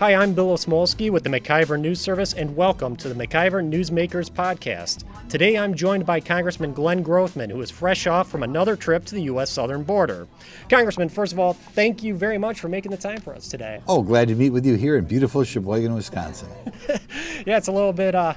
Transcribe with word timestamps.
Hi, 0.00 0.14
I'm 0.14 0.32
Bill 0.32 0.56
Osmulski 0.56 1.10
with 1.10 1.24
the 1.24 1.28
MacIver 1.28 1.78
News 1.78 2.00
Service, 2.00 2.32
and 2.32 2.56
welcome 2.56 2.96
to 2.96 3.10
the 3.10 3.14
MacIver 3.14 3.62
Newsmakers 3.62 4.30
Podcast. 4.30 5.04
Today 5.28 5.58
I'm 5.58 5.74
joined 5.74 6.06
by 6.06 6.20
Congressman 6.20 6.72
Glenn 6.72 7.04
Grothman, 7.04 7.50
who 7.50 7.60
is 7.60 7.70
fresh 7.70 8.06
off 8.06 8.30
from 8.30 8.42
another 8.42 8.76
trip 8.76 9.04
to 9.04 9.14
the 9.14 9.24
U.S. 9.24 9.50
southern 9.50 9.82
border. 9.82 10.26
Congressman, 10.70 11.10
first 11.10 11.34
of 11.34 11.38
all, 11.38 11.52
thank 11.52 12.02
you 12.02 12.14
very 12.14 12.38
much 12.38 12.60
for 12.60 12.70
making 12.70 12.92
the 12.92 12.96
time 12.96 13.20
for 13.20 13.34
us 13.34 13.46
today. 13.46 13.82
Oh, 13.86 14.00
glad 14.00 14.28
to 14.28 14.34
meet 14.34 14.48
with 14.48 14.64
you 14.64 14.74
here 14.76 14.96
in 14.96 15.04
beautiful 15.04 15.44
Sheboygan, 15.44 15.92
Wisconsin. 15.92 16.48
yeah, 17.46 17.58
it's 17.58 17.68
a 17.68 17.72
little 17.72 17.92
bit, 17.92 18.14
uh, 18.14 18.32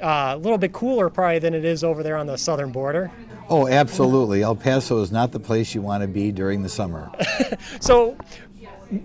uh, 0.00 0.34
a 0.36 0.38
little 0.38 0.56
bit 0.56 0.72
cooler 0.72 1.10
probably 1.10 1.40
than 1.40 1.52
it 1.52 1.64
is 1.64 1.82
over 1.82 2.04
there 2.04 2.16
on 2.16 2.28
the 2.28 2.38
southern 2.38 2.70
border. 2.70 3.10
Oh, 3.48 3.66
absolutely. 3.66 4.44
El 4.44 4.54
Paso 4.54 5.02
is 5.02 5.10
not 5.10 5.32
the 5.32 5.40
place 5.40 5.74
you 5.74 5.82
want 5.82 6.02
to 6.02 6.08
be 6.08 6.30
during 6.30 6.62
the 6.62 6.68
summer. 6.68 7.10
so, 7.80 8.16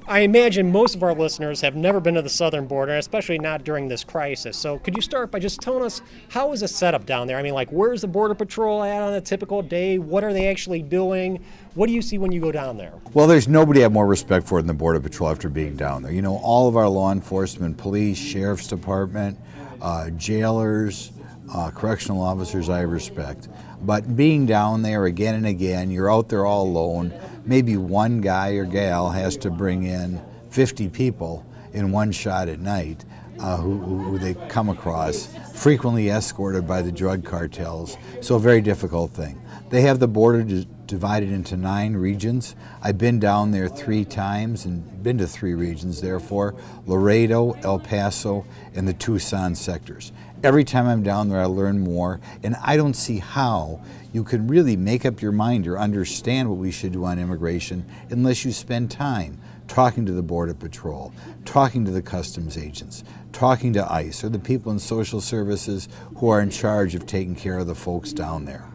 I 0.08 0.20
imagine 0.20 0.72
most 0.72 0.96
of 0.96 1.04
our 1.04 1.14
listeners 1.14 1.62
have 1.62 1.76
never 1.76 2.00
been 2.00 2.16
to 2.16 2.22
the 2.22 2.30
southern 2.30 2.68
border, 2.68 2.98
especially 2.98 3.40
not 3.40 3.64
during 3.64 3.88
this 3.88 4.04
crisis. 4.04 4.58
So, 4.58 4.80
could 4.80 4.96
you 4.96 5.02
start 5.02 5.32
by 5.32 5.40
just 5.40 5.62
telling 5.62 5.84
us 5.84 6.02
how 6.30 6.52
is 6.52 6.60
the 6.60 6.68
setup 6.68 7.05
down 7.05 7.27
there? 7.27 7.38
I 7.38 7.44
mean, 7.44 7.54
like, 7.54 7.70
where's 7.70 8.02
the 8.02 8.08
Border 8.08 8.36
Patrol 8.36 8.84
at 8.84 9.02
on 9.02 9.13
a 9.13 9.22
typical 9.22 9.62
day? 9.62 9.98
What 9.98 10.23
are 10.23 10.34
they 10.34 10.50
actually 10.50 10.82
doing? 10.82 11.44
What 11.76 11.88
do 11.88 11.94
you 11.94 12.02
see 12.02 12.18
when 12.18 12.32
you 12.32 12.41
go 12.41 12.52
down 12.52 12.77
there? 12.77 12.94
Well, 13.13 13.27
there's 13.27 13.48
nobody 13.48 13.80
I 13.80 13.84
have 13.84 13.94
more 13.94 14.08
respect 14.08 14.48
for 14.48 14.60
than 14.62 14.68
the 14.68 14.73
Border 14.73 15.00
Patrol 15.00 15.30
after 15.30 15.48
being 15.48 15.77
down 15.77 16.04
there. 16.04 16.12
You 16.12 16.22
know, 16.22 16.38
all 16.38 16.68
of 16.68 16.76
our 16.76 16.90
law 16.90 17.12
enforcement, 17.12 17.77
police, 17.77 18.18
sheriff's 18.18 18.68
department, 18.68 19.40
uh, 19.82 20.10
jailers, 20.12 21.12
uh, 21.54 21.72
correctional 21.72 22.22
officers 22.22 22.68
I 22.68 22.82
respect. 22.82 23.48
But 23.82 24.18
being 24.18 24.46
down 24.46 24.82
there 24.82 25.05
again 25.05 25.35
and 25.35 25.46
again, 25.46 25.91
you're 25.91 26.12
out 26.12 26.30
there 26.30 26.46
all 26.46 26.63
alone 26.63 27.13
maybe 27.48 27.78
one 27.78 28.22
guy 28.22 28.52
or 28.52 28.66
gal 28.66 29.10
has 29.10 29.38
to 29.38 29.49
bring 29.49 29.84
in 29.84 30.21
50 30.49 30.90
people 30.90 31.46
in 31.74 31.91
one 31.91 32.12
shot 32.12 32.49
at 32.49 32.60
night 32.60 33.05
uh, 33.40 33.58
who, 33.58 33.77
who, 33.77 34.18
they 34.18 34.34
come 34.49 34.68
across, 34.68 35.27
frequently 35.54 36.10
escorted 36.10 36.68
by 36.68 36.82
the 36.82 36.91
drug 36.91 37.24
cartels. 37.24 37.96
So, 38.20 38.36
a 38.36 38.40
very 38.40 38.62
difficult 38.62 39.12
thing. 39.12 39.40
They 39.70 39.82
have 39.82 39.99
the 39.99 40.08
border 40.08 40.44
divided 40.88 41.30
into 41.32 41.55
nine 41.55 41.94
regions. 41.94 42.55
I've 42.82 42.98
been 42.98 43.20
down 43.20 43.52
there 43.52 43.68
three 43.68 44.05
times 44.05 44.66
and 44.66 45.04
been 45.04 45.18
to 45.20 45.27
three 45.27 45.54
regions, 45.54 46.02
therefore 46.02 46.55
Laredo, 46.88 47.54
El 47.64 47.80
Paso, 47.80 48.46
and 48.74 48.88
the 48.88 48.93
Tucson 48.93 49.54
sectors. 49.54 50.12
Every 50.43 50.63
time 50.63 50.88
I'm 50.88 51.02
down 51.02 51.30
there, 51.30 51.41
I 51.41 51.46
learn 51.46 51.80
more, 51.80 52.20
and 52.43 52.55
I 52.63 52.77
don't 52.77 52.93
see 52.93 53.18
how 53.18 53.82
you 54.13 54.24
can 54.24 54.48
really 54.48 54.77
make 54.77 55.04
up 55.04 55.20
your 55.20 55.32
mind 55.32 55.68
or 55.68 55.80
understand 55.80 56.48
what 56.48 56.60
we 56.60 56.70
should 56.70 56.91
do 56.91 57.05
on 57.05 57.18
immigration 57.18 57.84
unless 58.12 58.46
you 58.46 58.52
spend 58.52 58.91
time 58.91 59.40
talking 59.68 60.05
to 60.05 60.12
the 60.12 60.21
Border 60.21 60.54
Patrol, 60.54 61.12
talking 61.43 61.85
to 61.85 61.91
the 61.91 62.04
customs 62.04 62.55
agents, 62.55 63.04
talking 63.32 63.74
to 63.74 63.91
ICE 63.91 64.24
or 64.24 64.30
the 64.30 64.38
people 64.38 64.72
in 64.72 64.78
social 64.78 65.22
services 65.22 65.90
who 66.18 66.30
are 66.30 66.40
in 66.40 66.52
charge 66.52 66.94
of 66.94 67.08
taking 67.08 67.35
care 67.35 67.58
of 67.58 67.66
the 67.66 67.75
folks 67.75 68.13
down 68.13 68.46
there. 68.46 68.66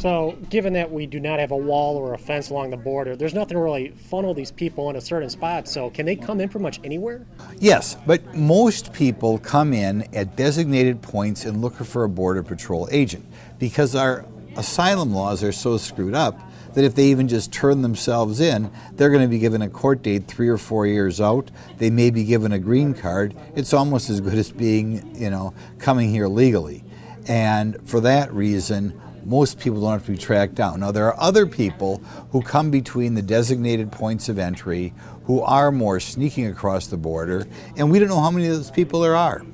So, 0.00 0.36
given 0.48 0.72
that 0.72 0.90
we 0.90 1.06
do 1.06 1.20
not 1.20 1.38
have 1.38 1.50
a 1.50 1.56
wall 1.56 1.96
or 1.96 2.14
a 2.14 2.18
fence 2.18 2.50
along 2.50 2.70
the 2.70 2.76
border, 2.76 3.14
there's 3.14 3.34
nothing 3.34 3.58
really 3.58 3.90
funnel 3.90 4.32
these 4.34 4.50
people 4.50 4.88
in 4.90 4.96
a 4.96 5.00
certain 5.00 5.28
spot. 5.28 5.68
So, 5.68 5.90
can 5.90 6.06
they 6.06 6.16
come 6.16 6.40
in 6.40 6.48
pretty 6.48 6.62
much 6.62 6.80
anywhere? 6.82 7.26
Yes, 7.58 7.96
but 8.06 8.34
most 8.34 8.92
people 8.92 9.38
come 9.38 9.72
in 9.72 10.02
at 10.14 10.34
designated 10.34 11.02
points 11.02 11.44
and 11.44 11.60
look 11.60 11.76
for 11.76 12.04
a 12.04 12.08
Border 12.08 12.42
Patrol 12.42 12.88
agent 12.90 13.24
because 13.58 13.94
our 13.94 14.24
asylum 14.56 15.14
laws 15.14 15.42
are 15.42 15.52
so 15.52 15.76
screwed 15.76 16.14
up 16.14 16.38
that 16.74 16.84
if 16.84 16.94
they 16.94 17.04
even 17.04 17.28
just 17.28 17.52
turn 17.52 17.82
themselves 17.82 18.40
in, 18.40 18.70
they're 18.94 19.10
going 19.10 19.22
to 19.22 19.28
be 19.28 19.38
given 19.38 19.62
a 19.62 19.68
court 19.68 20.02
date 20.02 20.26
three 20.26 20.48
or 20.48 20.58
four 20.58 20.86
years 20.86 21.20
out. 21.20 21.50
They 21.78 21.90
may 21.90 22.10
be 22.10 22.24
given 22.24 22.52
a 22.52 22.58
green 22.58 22.94
card. 22.94 23.36
It's 23.54 23.74
almost 23.74 24.08
as 24.08 24.20
good 24.20 24.34
as 24.34 24.50
being, 24.50 25.14
you 25.14 25.30
know, 25.30 25.52
coming 25.78 26.10
here 26.10 26.28
legally. 26.28 26.82
And 27.28 27.76
for 27.88 28.00
that 28.00 28.32
reason, 28.32 29.00
most 29.24 29.58
people 29.58 29.80
don't 29.80 29.92
have 29.92 30.06
to 30.06 30.12
be 30.12 30.18
tracked 30.18 30.54
down. 30.54 30.80
Now, 30.80 30.90
there 30.90 31.06
are 31.06 31.20
other 31.20 31.46
people 31.46 31.98
who 32.30 32.42
come 32.42 32.70
between 32.70 33.14
the 33.14 33.22
designated 33.22 33.92
points 33.92 34.28
of 34.28 34.38
entry 34.38 34.92
who 35.24 35.40
are 35.42 35.70
more 35.70 36.00
sneaking 36.00 36.46
across 36.46 36.86
the 36.88 36.96
border, 36.96 37.46
and 37.76 37.90
we 37.90 37.98
don't 37.98 38.08
know 38.08 38.20
how 38.20 38.30
many 38.30 38.46
of 38.48 38.56
those 38.56 38.70
people 38.70 39.00
there 39.00 39.16
are. 39.16 39.44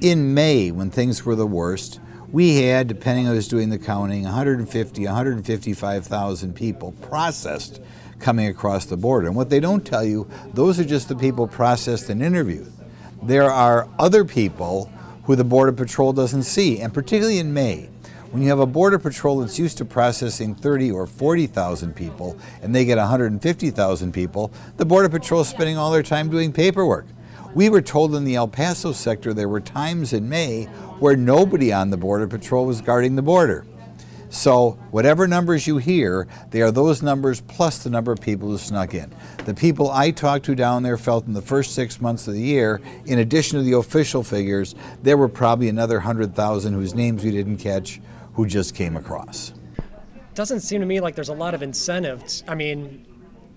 In 0.00 0.34
May, 0.34 0.70
when 0.70 0.90
things 0.90 1.24
were 1.24 1.34
the 1.34 1.46
worst, 1.46 2.00
we 2.30 2.62
had, 2.62 2.88
depending 2.88 3.26
on 3.26 3.34
who's 3.34 3.48
doing 3.48 3.70
the 3.70 3.78
counting, 3.78 4.24
150, 4.24 5.04
155,000 5.04 6.54
people 6.54 6.92
processed 7.00 7.80
coming 8.18 8.48
across 8.48 8.86
the 8.86 8.96
border. 8.96 9.26
And 9.26 9.36
what 9.36 9.48
they 9.48 9.60
don't 9.60 9.86
tell 9.86 10.04
you, 10.04 10.28
those 10.52 10.78
are 10.78 10.84
just 10.84 11.08
the 11.08 11.16
people 11.16 11.46
processed 11.46 12.10
and 12.10 12.22
interviewed. 12.22 12.72
There 13.22 13.50
are 13.50 13.88
other 13.98 14.24
people 14.24 14.92
who 15.24 15.34
the 15.34 15.44
Border 15.44 15.72
Patrol 15.72 16.12
doesn't 16.12 16.44
see, 16.44 16.80
and 16.80 16.92
particularly 16.92 17.38
in 17.38 17.52
May. 17.52 17.88
When 18.32 18.42
you 18.42 18.48
have 18.48 18.58
a 18.58 18.66
Border 18.66 18.98
Patrol 18.98 19.38
that's 19.38 19.58
used 19.58 19.78
to 19.78 19.84
processing 19.84 20.56
30 20.56 20.90
or 20.90 21.06
40,000 21.06 21.94
people 21.94 22.36
and 22.60 22.74
they 22.74 22.84
get 22.84 22.98
150,000 22.98 24.12
people, 24.12 24.52
the 24.76 24.84
Border 24.84 25.08
Patrol 25.08 25.42
is 25.42 25.48
spending 25.48 25.78
all 25.78 25.92
their 25.92 26.02
time 26.02 26.28
doing 26.28 26.52
paperwork. 26.52 27.06
We 27.54 27.68
were 27.70 27.80
told 27.80 28.14
in 28.16 28.24
the 28.24 28.34
El 28.34 28.48
Paso 28.48 28.92
sector 28.92 29.32
there 29.32 29.48
were 29.48 29.60
times 29.60 30.12
in 30.12 30.28
May 30.28 30.64
where 30.98 31.16
nobody 31.16 31.72
on 31.72 31.90
the 31.90 31.96
Border 31.96 32.26
Patrol 32.26 32.66
was 32.66 32.80
guarding 32.80 33.14
the 33.14 33.22
border. 33.22 33.64
So, 34.28 34.72
whatever 34.90 35.28
numbers 35.28 35.68
you 35.68 35.78
hear, 35.78 36.26
they 36.50 36.60
are 36.60 36.72
those 36.72 37.00
numbers 37.00 37.40
plus 37.42 37.84
the 37.84 37.90
number 37.90 38.10
of 38.10 38.20
people 38.20 38.48
who 38.48 38.58
snuck 38.58 38.92
in. 38.92 39.14
The 39.44 39.54
people 39.54 39.90
I 39.90 40.10
talked 40.10 40.44
to 40.46 40.56
down 40.56 40.82
there 40.82 40.98
felt 40.98 41.26
in 41.26 41.32
the 41.32 41.40
first 41.40 41.74
six 41.74 42.00
months 42.00 42.26
of 42.26 42.34
the 42.34 42.42
year, 42.42 42.80
in 43.06 43.20
addition 43.20 43.56
to 43.58 43.64
the 43.64 43.78
official 43.78 44.24
figures, 44.24 44.74
there 45.02 45.16
were 45.16 45.28
probably 45.28 45.68
another 45.68 45.98
100,000 45.98 46.72
whose 46.74 46.94
names 46.94 47.22
we 47.22 47.30
didn't 47.30 47.58
catch 47.58 48.00
who 48.36 48.46
just 48.46 48.74
came 48.74 48.96
across. 48.96 49.54
Doesn't 50.34 50.60
seem 50.60 50.80
to 50.82 50.86
me 50.86 51.00
like 51.00 51.14
there's 51.14 51.30
a 51.30 51.34
lot 51.34 51.54
of 51.54 51.62
incentives. 51.62 52.44
I 52.46 52.54
mean, 52.54 53.06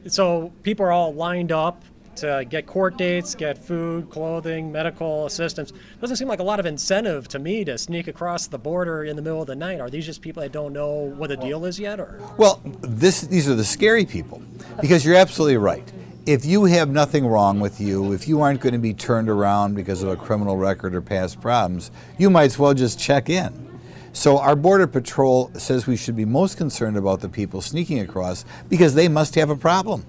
so 0.07 0.53
people 0.63 0.85
are 0.85 0.91
all 0.91 1.13
lined 1.13 1.51
up 1.51 1.83
to 2.15 2.45
get 2.49 2.65
court 2.65 2.97
dates, 2.97 3.35
get 3.35 3.57
food, 3.57 4.09
clothing, 4.09 4.71
medical 4.71 5.25
assistance. 5.25 5.73
Doesn't 5.99 6.15
seem 6.15 6.29
like 6.29 6.39
a 6.39 6.43
lot 6.43 6.59
of 6.59 6.65
incentive 6.65 7.27
to 7.29 7.39
me 7.39 7.65
to 7.65 7.77
sneak 7.77 8.07
across 8.07 8.47
the 8.47 8.57
border 8.57 9.03
in 9.03 9.17
the 9.17 9.21
middle 9.21 9.41
of 9.41 9.47
the 9.47 9.55
night. 9.55 9.81
Are 9.81 9.89
these 9.89 10.05
just 10.05 10.21
people 10.21 10.41
that 10.41 10.53
don't 10.53 10.71
know 10.71 10.89
what 10.89 11.27
the 11.27 11.37
deal 11.37 11.65
is 11.65 11.79
yet, 11.79 11.99
or? 11.99 12.19
Well, 12.37 12.61
this 12.81 13.21
these 13.21 13.49
are 13.49 13.55
the 13.55 13.65
scary 13.65 14.05
people, 14.05 14.41
because 14.81 15.05
you're 15.05 15.15
absolutely 15.15 15.57
right. 15.57 15.91
If 16.25 16.45
you 16.45 16.65
have 16.65 16.89
nothing 16.89 17.25
wrong 17.25 17.59
with 17.59 17.81
you, 17.81 18.13
if 18.13 18.27
you 18.27 18.41
aren't 18.41 18.61
going 18.61 18.73
to 18.73 18.79
be 18.79 18.93
turned 18.93 19.29
around 19.29 19.75
because 19.75 20.03
of 20.03 20.09
a 20.09 20.15
criminal 20.15 20.57
record 20.57 20.95
or 20.95 21.01
past 21.01 21.41
problems, 21.41 21.91
you 22.17 22.29
might 22.29 22.45
as 22.45 22.59
well 22.59 22.73
just 22.73 22.99
check 22.99 23.29
in. 23.29 23.68
So 24.13 24.39
our 24.39 24.55
border 24.55 24.87
patrol 24.87 25.51
says 25.55 25.85
we 25.85 25.97
should 25.97 26.15
be 26.15 26.25
most 26.25 26.57
concerned 26.57 26.97
about 26.97 27.21
the 27.21 27.29
people 27.29 27.61
sneaking 27.61 27.99
across 27.99 28.45
because 28.67 28.95
they 28.95 29.07
must 29.07 29.35
have 29.35 29.49
a 29.49 29.55
problem. 29.55 30.05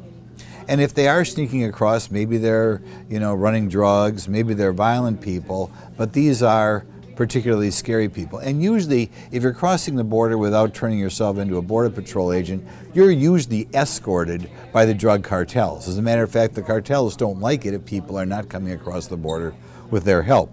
And 0.69 0.81
if 0.81 0.95
they 0.95 1.09
are 1.09 1.25
sneaking 1.25 1.65
across, 1.65 2.11
maybe 2.11 2.39
they're, 2.39 2.81
you 3.09 3.19
know, 3.19 3.35
running 3.35 3.69
drugs, 3.69 4.29
maybe 4.29 4.55
they're 4.55 4.73
violent 4.73 5.21
people, 5.21 5.71
but 5.97 6.13
these 6.13 6.43
are 6.43 6.87
particularly 7.17 7.71
scary 7.71 8.09
people. 8.09 8.39
And 8.39 8.63
usually, 8.63 9.11
if 9.31 9.43
you're 9.43 9.53
crossing 9.53 9.97
the 9.97 10.05
border 10.05 10.39
without 10.39 10.73
turning 10.73 10.99
yourself 10.99 11.37
into 11.37 11.59
a 11.59 11.63
Border 11.63 11.91
Patrol 11.91 12.33
agent, 12.33 12.67
you're 12.95 13.11
usually 13.11 13.69
escorted 13.75 14.51
by 14.73 14.87
the 14.87 14.95
drug 14.95 15.23
cartels. 15.23 15.87
As 15.87 15.99
a 15.99 16.03
matter 16.03 16.23
of 16.23 16.31
fact, 16.31 16.55
the 16.55 16.63
cartels 16.63 17.17
don't 17.17 17.39
like 17.39 17.67
it 17.67 17.75
if 17.75 17.85
people 17.85 18.19
are 18.19 18.25
not 18.25 18.49
coming 18.49 18.73
across 18.73 19.07
the 19.07 19.19
border 19.19 19.55
with 19.91 20.05
their 20.05 20.23
help. 20.23 20.51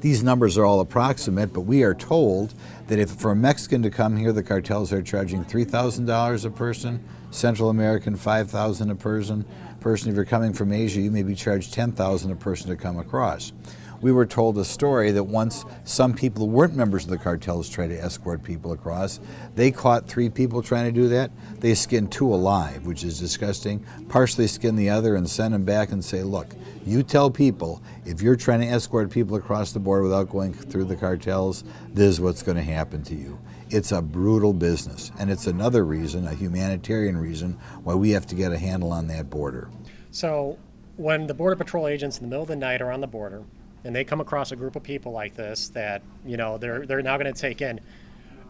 These 0.00 0.22
numbers 0.22 0.56
are 0.56 0.64
all 0.64 0.78
approximate, 0.78 1.52
but 1.52 1.62
we 1.62 1.82
are 1.82 1.94
told 1.94 2.54
that 2.86 3.00
if 3.00 3.10
for 3.10 3.32
a 3.32 3.36
Mexican 3.36 3.82
to 3.82 3.90
come 3.90 4.16
here, 4.16 4.32
the 4.32 4.44
cartels 4.44 4.92
are 4.92 5.02
charging 5.02 5.44
$3,000 5.44 6.44
a 6.44 6.50
person, 6.50 7.02
Central 7.32 7.68
American 7.68 8.14
5,000 8.14 8.90
a 8.90 8.94
person. 8.94 9.44
Person, 9.80 10.10
if 10.10 10.14
you're 10.14 10.24
coming 10.24 10.52
from 10.52 10.72
Asia, 10.72 11.00
you 11.00 11.10
may 11.10 11.24
be 11.24 11.34
charged 11.34 11.74
10,000 11.74 12.30
a 12.30 12.36
person 12.36 12.70
to 12.70 12.76
come 12.76 12.98
across. 12.98 13.52
We 14.00 14.12
were 14.12 14.26
told 14.26 14.56
a 14.58 14.64
story 14.64 15.10
that 15.10 15.24
once 15.24 15.64
some 15.82 16.14
people 16.14 16.46
who 16.46 16.52
weren't 16.52 16.76
members 16.76 17.02
of 17.04 17.10
the 17.10 17.18
cartels 17.18 17.68
tried 17.68 17.88
to 17.88 18.00
escort 18.00 18.44
people 18.44 18.70
across, 18.70 19.18
they 19.56 19.72
caught 19.72 20.06
three 20.06 20.30
people 20.30 20.62
trying 20.62 20.84
to 20.84 20.92
do 20.92 21.08
that. 21.08 21.32
They 21.58 21.74
skinned 21.74 22.12
two 22.12 22.32
alive, 22.32 22.86
which 22.86 23.02
is 23.02 23.18
disgusting. 23.18 23.84
Partially 24.08 24.46
skinned 24.46 24.78
the 24.78 24.90
other 24.90 25.16
and 25.16 25.28
sent 25.28 25.50
them 25.50 25.64
back 25.64 25.90
and 25.90 26.04
say, 26.04 26.22
look, 26.22 26.54
you 26.86 27.02
tell 27.02 27.28
people 27.28 27.82
if 28.04 28.22
you're 28.22 28.36
trying 28.36 28.60
to 28.60 28.68
escort 28.68 29.10
people 29.10 29.36
across 29.36 29.72
the 29.72 29.80
border 29.80 30.04
without 30.04 30.30
going 30.30 30.54
through 30.54 30.84
the 30.84 30.96
cartels, 30.96 31.64
this 31.88 32.08
is 32.08 32.20
what's 32.20 32.42
going 32.42 32.56
to 32.56 32.62
happen 32.62 33.02
to 33.02 33.16
you. 33.16 33.36
It's 33.68 33.90
a 33.90 34.00
brutal 34.00 34.52
business, 34.52 35.10
and 35.18 35.28
it's 35.28 35.48
another 35.48 35.84
reason, 35.84 36.26
a 36.26 36.34
humanitarian 36.34 37.16
reason, 37.16 37.58
why 37.82 37.94
we 37.94 38.10
have 38.10 38.26
to 38.28 38.34
get 38.34 38.52
a 38.52 38.58
handle 38.58 38.92
on 38.92 39.08
that 39.08 39.28
border. 39.28 39.68
So, 40.10 40.56
when 40.96 41.26
the 41.26 41.34
Border 41.34 41.56
Patrol 41.56 41.86
agents 41.86 42.16
in 42.18 42.24
the 42.24 42.28
middle 42.28 42.42
of 42.42 42.48
the 42.48 42.56
night 42.56 42.80
are 42.80 42.90
on 42.90 43.00
the 43.00 43.06
border, 43.06 43.44
and 43.84 43.94
they 43.94 44.04
come 44.04 44.20
across 44.20 44.52
a 44.52 44.56
group 44.56 44.76
of 44.76 44.82
people 44.82 45.12
like 45.12 45.34
this 45.34 45.68
that 45.70 46.02
you 46.26 46.36
know 46.36 46.58
they're 46.58 46.86
they're 46.86 47.02
now 47.02 47.16
going 47.16 47.32
to 47.32 47.40
take 47.40 47.62
in, 47.62 47.80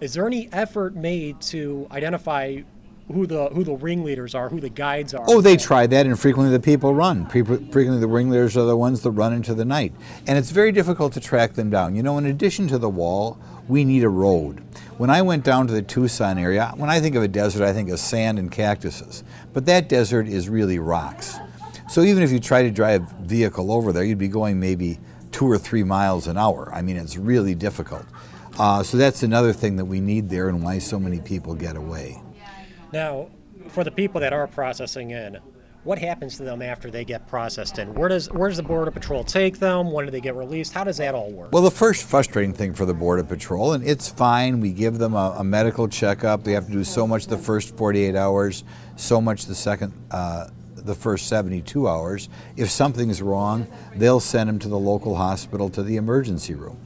is 0.01 0.15
there 0.15 0.27
any 0.27 0.49
effort 0.53 0.95
made 0.95 1.41
to 1.43 1.87
identify 1.91 2.59
who 3.13 3.27
the 3.27 3.49
who 3.49 3.65
the 3.65 3.75
ringleaders 3.75 4.35
are, 4.35 4.49
who 4.49 4.61
the 4.61 4.69
guides 4.69 5.15
are. 5.15 5.25
Oh, 5.29 5.41
they 5.41 5.57
try 5.57 5.87
that, 5.87 6.07
and 6.07 6.19
frequently 6.19 6.53
the 6.53 6.63
people 6.63 6.95
run. 6.95 7.27
Frequently, 7.27 7.99
the 7.99 8.09
ringleaders 8.09 8.57
are 8.57 8.65
the 8.65 8.77
ones 8.77 9.03
that 9.03 9.11
run 9.13 9.33
into 9.33 9.55
the 9.55 9.65
night, 9.65 9.93
and 10.27 10.39
it's 10.39 10.51
very 10.51 10.73
difficult 10.73 11.13
to 11.15 11.21
track 11.21 11.55
them 11.55 11.71
down. 11.71 11.97
You 11.97 12.03
know, 12.03 12.19
in 12.19 12.27
addition 12.27 12.69
to 12.69 12.79
the 12.79 12.89
wall, 12.89 13.39
we 13.67 13.85
need 13.85 14.05
a 14.05 14.09
road. 14.09 14.61
When 14.99 15.11
I 15.11 15.23
went 15.23 15.45
down 15.45 15.67
to 15.69 15.73
the 15.73 15.83
Tucson 15.83 16.39
area, 16.39 16.73
when 16.77 16.91
I 16.91 17.01
think 17.01 17.15
of 17.15 17.23
a 17.23 17.29
desert, 17.29 17.65
I 17.65 17.73
think 17.73 17.89
of 17.89 17.99
sand 17.99 18.39
and 18.39 18.51
cactuses, 18.51 19.25
but 19.53 19.65
that 19.67 19.89
desert 19.89 20.29
is 20.29 20.49
really 20.49 20.79
rocks. 20.79 21.39
So 21.89 22.03
even 22.03 22.23
if 22.23 22.31
you 22.31 22.41
try 22.41 22.63
to 22.63 22.71
drive 22.71 23.11
a 23.11 23.23
vehicle 23.23 23.73
over 23.73 23.93
there, 23.93 24.05
you'd 24.05 24.19
be 24.19 24.29
going 24.29 24.61
maybe 24.61 24.99
two 25.39 25.49
or 25.49 25.57
three 25.57 25.85
miles 25.85 26.27
an 26.27 26.37
hour. 26.37 26.69
I 26.75 26.83
mean, 26.83 26.97
it's 26.97 27.17
really 27.17 27.55
difficult. 27.55 28.05
Uh, 28.59 28.83
so 28.83 28.97
that's 28.97 29.23
another 29.23 29.53
thing 29.53 29.77
that 29.77 29.85
we 29.85 30.01
need 30.01 30.29
there, 30.29 30.49
and 30.49 30.65
why 30.65 30.81
so 30.81 30.99
many 30.99 31.21
people 31.21 31.55
get 31.55 31.77
away. 31.77 32.21
Now, 32.93 33.29
for 33.69 33.85
the 33.85 33.93
people 33.93 34.21
that 34.21 34.33
are 34.33 34.49
processing 34.49 35.13
in, 35.13 35.39
what 35.85 35.97
happens 35.97 36.39
to 36.39 36.43
them 36.43 36.61
after 36.61 36.91
they 36.91 37.05
get 37.05 37.29
processed 37.29 37.79
in? 37.79 37.95
Where 37.95 38.09
does 38.09 38.29
where 38.33 38.49
does 38.49 38.57
the 38.57 38.65
Border 38.65 38.91
Patrol 38.91 39.23
take 39.23 39.61
them? 39.61 39.93
When 39.93 40.07
do 40.07 40.11
they 40.11 40.21
get 40.21 40.35
released? 40.35 40.73
How 40.73 40.83
does 40.83 40.97
that 40.97 41.15
all 41.15 41.31
work? 41.31 41.53
Well, 41.53 41.63
the 41.63 41.71
first 41.71 42.03
frustrating 42.03 42.53
thing 42.53 42.75
for 42.75 42.85
the 42.85 42.93
Border 42.93 43.23
Patrol, 43.23 43.75
and 43.75 43.85
it's 43.87 44.09
fine. 44.09 44.59
We 44.59 44.73
give 44.73 44.99
them 44.99 45.15
a, 45.15 45.37
a 45.39 45.45
medical 45.45 45.87
checkup. 45.87 46.43
They 46.43 46.53
have 46.53 46.67
to 46.67 46.73
do 46.73 46.83
so 46.83 47.07
much 47.07 47.29
the 47.29 47.39
first 47.39 47.77
48 47.77 48.17
hours, 48.17 48.65
so 48.97 49.21
much 49.21 49.47
the 49.47 49.55
second. 49.55 49.93
Uh, 50.11 50.49
the 50.89 50.95
first 50.95 51.29
72 51.29 51.87
hours. 51.87 52.29
If 52.57 52.71
something's 52.71 53.23
wrong, 53.23 53.69
they'll 53.95 54.19
send 54.19 54.49
them 54.49 54.59
to 54.61 54.69
the 54.69 54.79
local 54.79 55.15
hospital 55.15 55.69
to 55.71 55.83
the 55.85 55.97
emergency 55.97 56.55
room. 56.55 56.81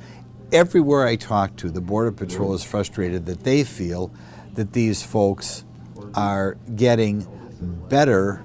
Everywhere 0.52 1.06
I 1.06 1.16
talk 1.16 1.56
to, 1.56 1.70
the 1.70 1.80
Border 1.80 2.12
Patrol 2.12 2.52
is 2.52 2.62
frustrated 2.62 3.24
that 3.24 3.44
they 3.44 3.64
feel 3.64 4.12
that 4.52 4.74
these 4.74 5.02
folks 5.02 5.64
are 6.14 6.58
getting 6.76 7.26
better, 7.88 8.44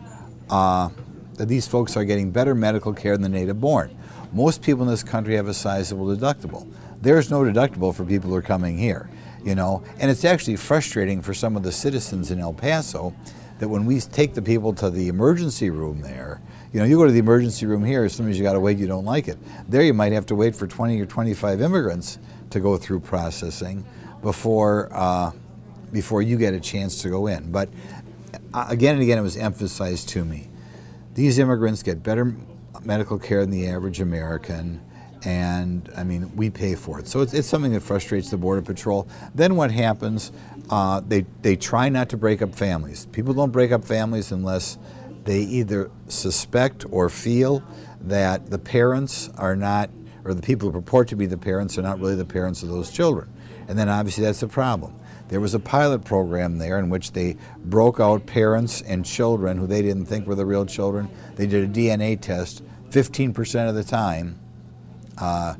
uh, 0.49 0.89
that 1.33 1.47
these 1.47 1.67
folks 1.67 1.97
are 1.97 2.05
getting 2.05 2.31
better 2.31 2.55
medical 2.55 2.93
care 2.93 3.17
than 3.17 3.23
the 3.23 3.37
native 3.37 3.59
born. 3.59 3.93
Most 4.31 4.61
people 4.61 4.83
in 4.83 4.89
this 4.89 5.03
country 5.03 5.35
have 5.35 5.47
a 5.47 5.53
sizable 5.53 6.05
deductible. 6.05 6.71
There's 7.01 7.29
no 7.29 7.41
deductible 7.41 7.93
for 7.93 8.05
people 8.05 8.29
who 8.29 8.35
are 8.35 8.41
coming 8.41 8.77
here, 8.77 9.09
you 9.43 9.55
know, 9.55 9.83
and 9.99 10.09
it's 10.09 10.23
actually 10.23 10.55
frustrating 10.55 11.21
for 11.21 11.33
some 11.33 11.57
of 11.57 11.63
the 11.63 11.71
citizens 11.71 12.31
in 12.31 12.39
El 12.39 12.53
Paso 12.53 13.13
that 13.59 13.67
when 13.67 13.85
we 13.85 13.99
take 13.99 14.33
the 14.33 14.41
people 14.41 14.73
to 14.73 14.89
the 14.89 15.07
emergency 15.07 15.69
room 15.69 16.01
there, 16.01 16.41
you 16.73 16.79
know, 16.79 16.85
you 16.85 16.97
go 16.97 17.05
to 17.05 17.11
the 17.11 17.19
emergency 17.19 17.65
room 17.65 17.83
here, 17.83 18.03
as 18.03 18.13
soon 18.13 18.29
as 18.29 18.37
you 18.37 18.43
got 18.43 18.53
to 18.53 18.59
wait, 18.59 18.77
you 18.77 18.87
don't 18.87 19.05
like 19.05 19.27
it. 19.27 19.37
There, 19.67 19.81
you 19.81 19.93
might 19.93 20.11
have 20.11 20.25
to 20.27 20.35
wait 20.35 20.55
for 20.55 20.67
20 20.67 20.99
or 21.01 21.05
25 21.05 21.61
immigrants 21.61 22.19
to 22.51 22.59
go 22.59 22.77
through 22.77 22.99
processing 23.01 23.85
before. 24.21 24.89
Uh, 24.91 25.31
before 25.91 26.21
you 26.21 26.37
get 26.37 26.53
a 26.53 26.59
chance 26.59 27.01
to 27.01 27.09
go 27.09 27.27
in. 27.27 27.51
But 27.51 27.69
uh, 28.53 28.65
again 28.69 28.95
and 28.95 29.03
again, 29.03 29.17
it 29.17 29.21
was 29.21 29.37
emphasized 29.37 30.09
to 30.09 30.25
me 30.25 30.49
these 31.13 31.39
immigrants 31.39 31.81
get 31.81 32.03
better 32.03 32.35
medical 32.83 33.17
care 33.17 33.41
than 33.41 33.49
the 33.49 33.67
average 33.67 33.99
American. 33.99 34.81
And 35.27 35.91
I 35.97 36.05
mean, 36.05 36.33
we 36.37 36.49
pay 36.49 36.75
for 36.75 36.99
it. 36.99 37.07
So 37.09 37.19
it's, 37.19 37.33
it's 37.33 37.49
something 37.49 37.73
that 37.73 37.81
frustrates 37.81 38.29
the 38.29 38.37
Border 38.37 38.61
Patrol. 38.61 39.09
Then 39.35 39.57
what 39.57 39.71
happens? 39.71 40.31
Uh, 40.69 41.01
they, 41.05 41.25
they 41.41 41.57
try 41.57 41.89
not 41.89 42.07
to 42.09 42.17
break 42.17 42.41
up 42.41 42.55
families. 42.55 43.07
People 43.07 43.33
don't 43.33 43.51
break 43.51 43.73
up 43.73 43.83
families 43.83 44.31
unless 44.31 44.77
they 45.25 45.39
either 45.39 45.91
suspect 46.07 46.85
or 46.91 47.09
feel 47.09 47.61
that 47.99 48.49
the 48.49 48.57
parents 48.57 49.29
are 49.35 49.57
not, 49.57 49.89
or 50.23 50.33
the 50.33 50.41
people 50.41 50.71
who 50.71 50.79
purport 50.79 51.09
to 51.09 51.17
be 51.17 51.25
the 51.25 51.37
parents 51.37 51.77
are 51.77 51.81
not 51.81 51.99
really 51.99 52.15
the 52.15 52.23
parents 52.23 52.63
of 52.63 52.69
those 52.69 52.89
children. 52.89 53.29
And 53.67 53.77
then 53.77 53.89
obviously 53.89 54.23
that's 54.23 54.43
a 54.43 54.47
problem. 54.47 54.95
There 55.27 55.41
was 55.41 55.53
a 55.53 55.59
pilot 55.59 56.05
program 56.05 56.57
there 56.57 56.79
in 56.79 56.89
which 56.89 57.11
they 57.11 57.35
broke 57.65 57.99
out 57.99 58.25
parents 58.25 58.81
and 58.81 59.05
children 59.05 59.57
who 59.57 59.67
they 59.67 59.81
didn't 59.81 60.05
think 60.05 60.25
were 60.25 60.35
the 60.35 60.45
real 60.45 60.65
children. 60.65 61.09
They 61.35 61.47
did 61.47 61.69
a 61.69 61.73
DNA 61.73 62.17
test. 62.21 62.63
15% 62.91 63.67
of 63.67 63.75
the 63.75 63.83
time, 63.83 64.39
uh, 65.17 65.55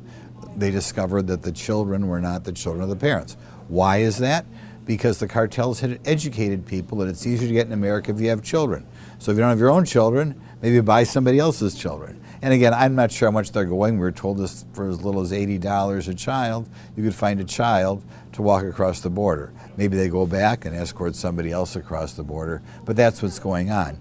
they 0.56 0.70
discovered 0.70 1.26
that 1.28 1.42
the 1.42 1.52
children 1.52 2.08
were 2.08 2.20
not 2.20 2.44
the 2.44 2.52
children 2.52 2.82
of 2.82 2.88
the 2.88 2.96
parents. 2.96 3.36
Why 3.68 3.98
is 3.98 4.18
that? 4.18 4.46
Because 4.84 5.18
the 5.18 5.28
cartels 5.28 5.80
had 5.80 6.00
educated 6.04 6.66
people 6.66 6.98
that 6.98 7.08
it's 7.08 7.26
easier 7.26 7.48
to 7.48 7.54
get 7.54 7.66
in 7.66 7.72
America 7.72 8.10
if 8.10 8.20
you 8.20 8.28
have 8.30 8.42
children. 8.42 8.86
So 9.18 9.30
if 9.30 9.36
you 9.36 9.42
don't 9.42 9.50
have 9.50 9.58
your 9.58 9.70
own 9.70 9.84
children, 9.84 10.40
maybe 10.62 10.80
buy 10.80 11.04
somebody 11.04 11.38
else's 11.38 11.74
children. 11.74 12.22
And 12.40 12.54
again, 12.54 12.72
I'm 12.72 12.94
not 12.94 13.10
sure 13.10 13.28
how 13.28 13.32
much 13.32 13.52
they're 13.52 13.64
going. 13.64 13.94
We 13.94 14.00
were 14.00 14.12
told 14.12 14.38
this 14.38 14.64
for 14.72 14.88
as 14.88 15.02
little 15.02 15.20
as 15.20 15.32
$80 15.32 16.08
a 16.08 16.14
child, 16.14 16.68
you 16.96 17.02
could 17.02 17.14
find 17.14 17.40
a 17.40 17.44
child 17.44 18.04
to 18.32 18.42
walk 18.42 18.62
across 18.64 19.00
the 19.00 19.10
border. 19.10 19.52
Maybe 19.76 19.96
they 19.96 20.08
go 20.08 20.24
back 20.24 20.64
and 20.64 20.74
escort 20.74 21.16
somebody 21.16 21.50
else 21.50 21.76
across 21.76 22.14
the 22.14 22.22
border, 22.22 22.62
but 22.84 22.96
that's 22.96 23.22
what's 23.22 23.38
going 23.38 23.70
on. 23.70 23.98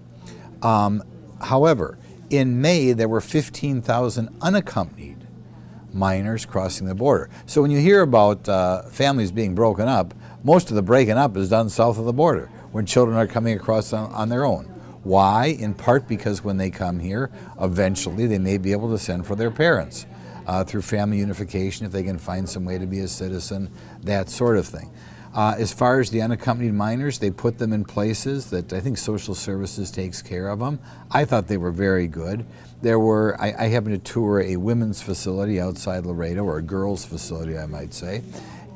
Um, 0.62 1.04
however, 1.42 1.98
in 2.30 2.62
May, 2.62 2.94
there 2.94 3.08
were 3.08 3.22
15,000 3.22 4.30
unaccompanied 4.42 5.17
minors 5.94 6.46
crossing 6.46 6.88
the 6.88 6.96
border. 6.96 7.30
So 7.46 7.62
when 7.62 7.72
you 7.72 7.80
hear 7.80 8.02
about 8.02 8.48
uh, 8.48 8.84
families 8.84 9.32
being 9.32 9.56
broken 9.56 9.88
up, 9.88 10.14
most 10.44 10.70
of 10.70 10.76
the 10.76 10.82
breaking 10.82 11.18
up 11.18 11.36
is 11.38 11.50
done 11.50 11.70
south 11.70 11.98
of 11.98 12.06
the 12.06 12.14
border 12.14 12.50
when 12.72 12.86
children 12.86 13.18
are 13.18 13.28
coming 13.28 13.56
across 13.56 13.94
on, 13.94 14.12
on 14.12 14.30
their 14.30 14.46
own. 14.46 14.66
Why? 15.04 15.48
In 15.48 15.74
part 15.74 16.08
because 16.08 16.44
when 16.44 16.58
they 16.58 16.70
come 16.70 17.00
here, 17.00 17.32
eventually 17.62 18.28
they 18.28 18.40
may 18.40 18.58
be 18.58 18.72
able 18.72 18.90
to 18.92 18.98
send 18.98 19.26
for 19.26 19.36
their 19.36 19.52
parents 19.52 20.06
uh, 20.46 20.64
through 20.64 20.82
family 20.82 21.18
unification 21.20 21.86
if 21.86 21.92
they 21.92 22.04
can 22.04 22.18
find 22.18 22.48
some 22.48 22.66
way 22.66 22.78
to 22.78 22.86
be 22.86 23.00
a 23.00 23.08
citizen, 23.08 23.72
that 24.02 24.30
sort 24.30 24.58
of 24.58 24.66
thing. 24.66 24.92
Uh, 25.38 25.54
as 25.60 25.72
far 25.72 26.00
as 26.00 26.10
the 26.10 26.20
unaccompanied 26.20 26.74
minors, 26.74 27.20
they 27.20 27.30
put 27.30 27.60
them 27.60 27.72
in 27.72 27.86
places 27.86 28.50
that 28.50 28.74
I 28.74 28.80
think 28.80 28.98
social 28.98 29.36
services 29.36 29.92
takes 29.92 30.20
care 30.20 30.50
of 30.50 30.58
them. 30.58 30.80
I 31.12 31.26
thought 31.26 31.48
they 31.48 31.58
were 31.58 31.72
very 31.72 32.08
good. 32.08 32.44
There 32.82 32.98
were, 32.98 33.40
I, 33.40 33.54
I 33.56 33.68
happened 33.68 34.04
to 34.04 34.14
tour 34.14 34.42
a 34.42 34.56
women's 34.56 35.00
facility 35.00 35.62
outside 35.62 36.08
Laredo, 36.08 36.44
or 36.44 36.58
a 36.58 36.64
girls' 36.64 37.06
facility, 37.06 37.56
I 37.56 37.68
might 37.68 37.94
say. 37.94 38.24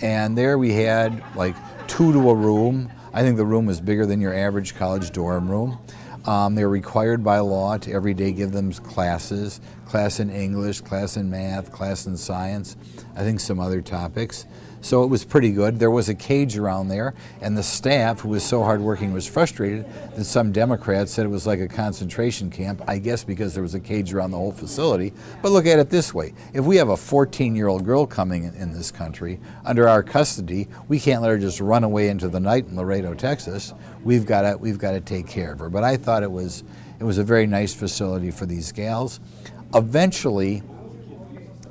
And 0.03 0.37
there 0.37 0.59
we 0.59 0.73
had 0.73 1.23
like 1.35 1.55
two 1.87 2.13
to 2.13 2.29
a 2.29 2.35
room. 2.35 2.91
I 3.11 3.23
think 3.23 3.37
the 3.37 3.45
room 3.45 3.65
was 3.65 3.81
bigger 3.81 4.05
than 4.05 4.21
your 4.21 4.35
average 4.35 4.75
college 4.75 5.09
dorm 5.09 5.49
room. 5.49 5.79
Um, 6.25 6.53
they're 6.53 6.69
required 6.69 7.23
by 7.23 7.39
law 7.39 7.77
to 7.79 7.91
every 7.91 8.13
day 8.13 8.33
give 8.33 8.51
them 8.51 8.71
classes, 8.71 9.59
class 9.87 10.19
in 10.19 10.29
English, 10.29 10.81
class 10.81 11.17
in 11.17 11.31
math, 11.31 11.71
class 11.71 12.05
in 12.05 12.15
science, 12.17 12.77
I 13.15 13.23
think 13.23 13.39
some 13.39 13.59
other 13.59 13.81
topics. 13.81 14.45
So 14.81 15.03
it 15.03 15.07
was 15.07 15.23
pretty 15.23 15.51
good. 15.51 15.77
There 15.77 15.91
was 15.91 16.09
a 16.09 16.15
cage 16.15 16.57
around 16.57 16.87
there, 16.87 17.13
and 17.39 17.55
the 17.55 17.63
staff, 17.63 18.21
who 18.21 18.29
was 18.29 18.43
so 18.43 18.63
hardworking, 18.63 19.13
was 19.13 19.27
frustrated 19.27 19.85
that 20.15 20.25
some 20.25 20.51
Democrats 20.51 21.13
said 21.13 21.25
it 21.25 21.29
was 21.29 21.45
like 21.45 21.59
a 21.59 21.67
concentration 21.67 22.49
camp, 22.49 22.81
I 22.87 22.97
guess 22.97 23.23
because 23.23 23.53
there 23.53 23.61
was 23.61 23.75
a 23.75 23.79
cage 23.79 24.11
around 24.11 24.31
the 24.31 24.37
whole 24.37 24.51
facility. 24.51 25.13
But 25.43 25.51
look 25.51 25.67
at 25.67 25.77
it 25.77 25.91
this 25.91 26.13
way 26.15 26.33
if 26.53 26.65
we 26.65 26.77
have 26.77 26.89
a 26.89 26.97
14 26.97 27.55
year 27.55 27.67
old 27.67 27.85
girl 27.85 28.07
coming 28.07 28.45
in, 28.45 28.55
in 28.55 28.73
this 28.73 28.91
country 28.91 29.39
under 29.65 29.87
our 29.87 30.01
custody, 30.01 30.67
we 30.87 30.99
can't 30.99 31.21
let 31.21 31.29
her 31.29 31.37
just 31.37 31.61
run 31.61 31.83
away 31.83 32.09
into 32.09 32.27
the 32.27 32.39
night 32.39 32.65
in 32.65 32.75
Laredo, 32.75 33.13
Texas. 33.13 33.73
We've 34.03 34.25
got 34.25 34.41
to, 34.41 34.57
we've 34.57 34.79
got 34.79 34.91
to 34.91 35.01
take 35.01 35.27
care 35.27 35.53
of 35.53 35.59
her. 35.59 35.69
But 35.69 35.83
I 35.83 35.95
thought 35.95 36.23
it 36.23 36.31
was, 36.31 36.63
it 36.99 37.03
was 37.03 37.19
a 37.19 37.23
very 37.23 37.45
nice 37.45 37.73
facility 37.73 38.31
for 38.31 38.47
these 38.47 38.71
gals. 38.71 39.19
Eventually, 39.75 40.63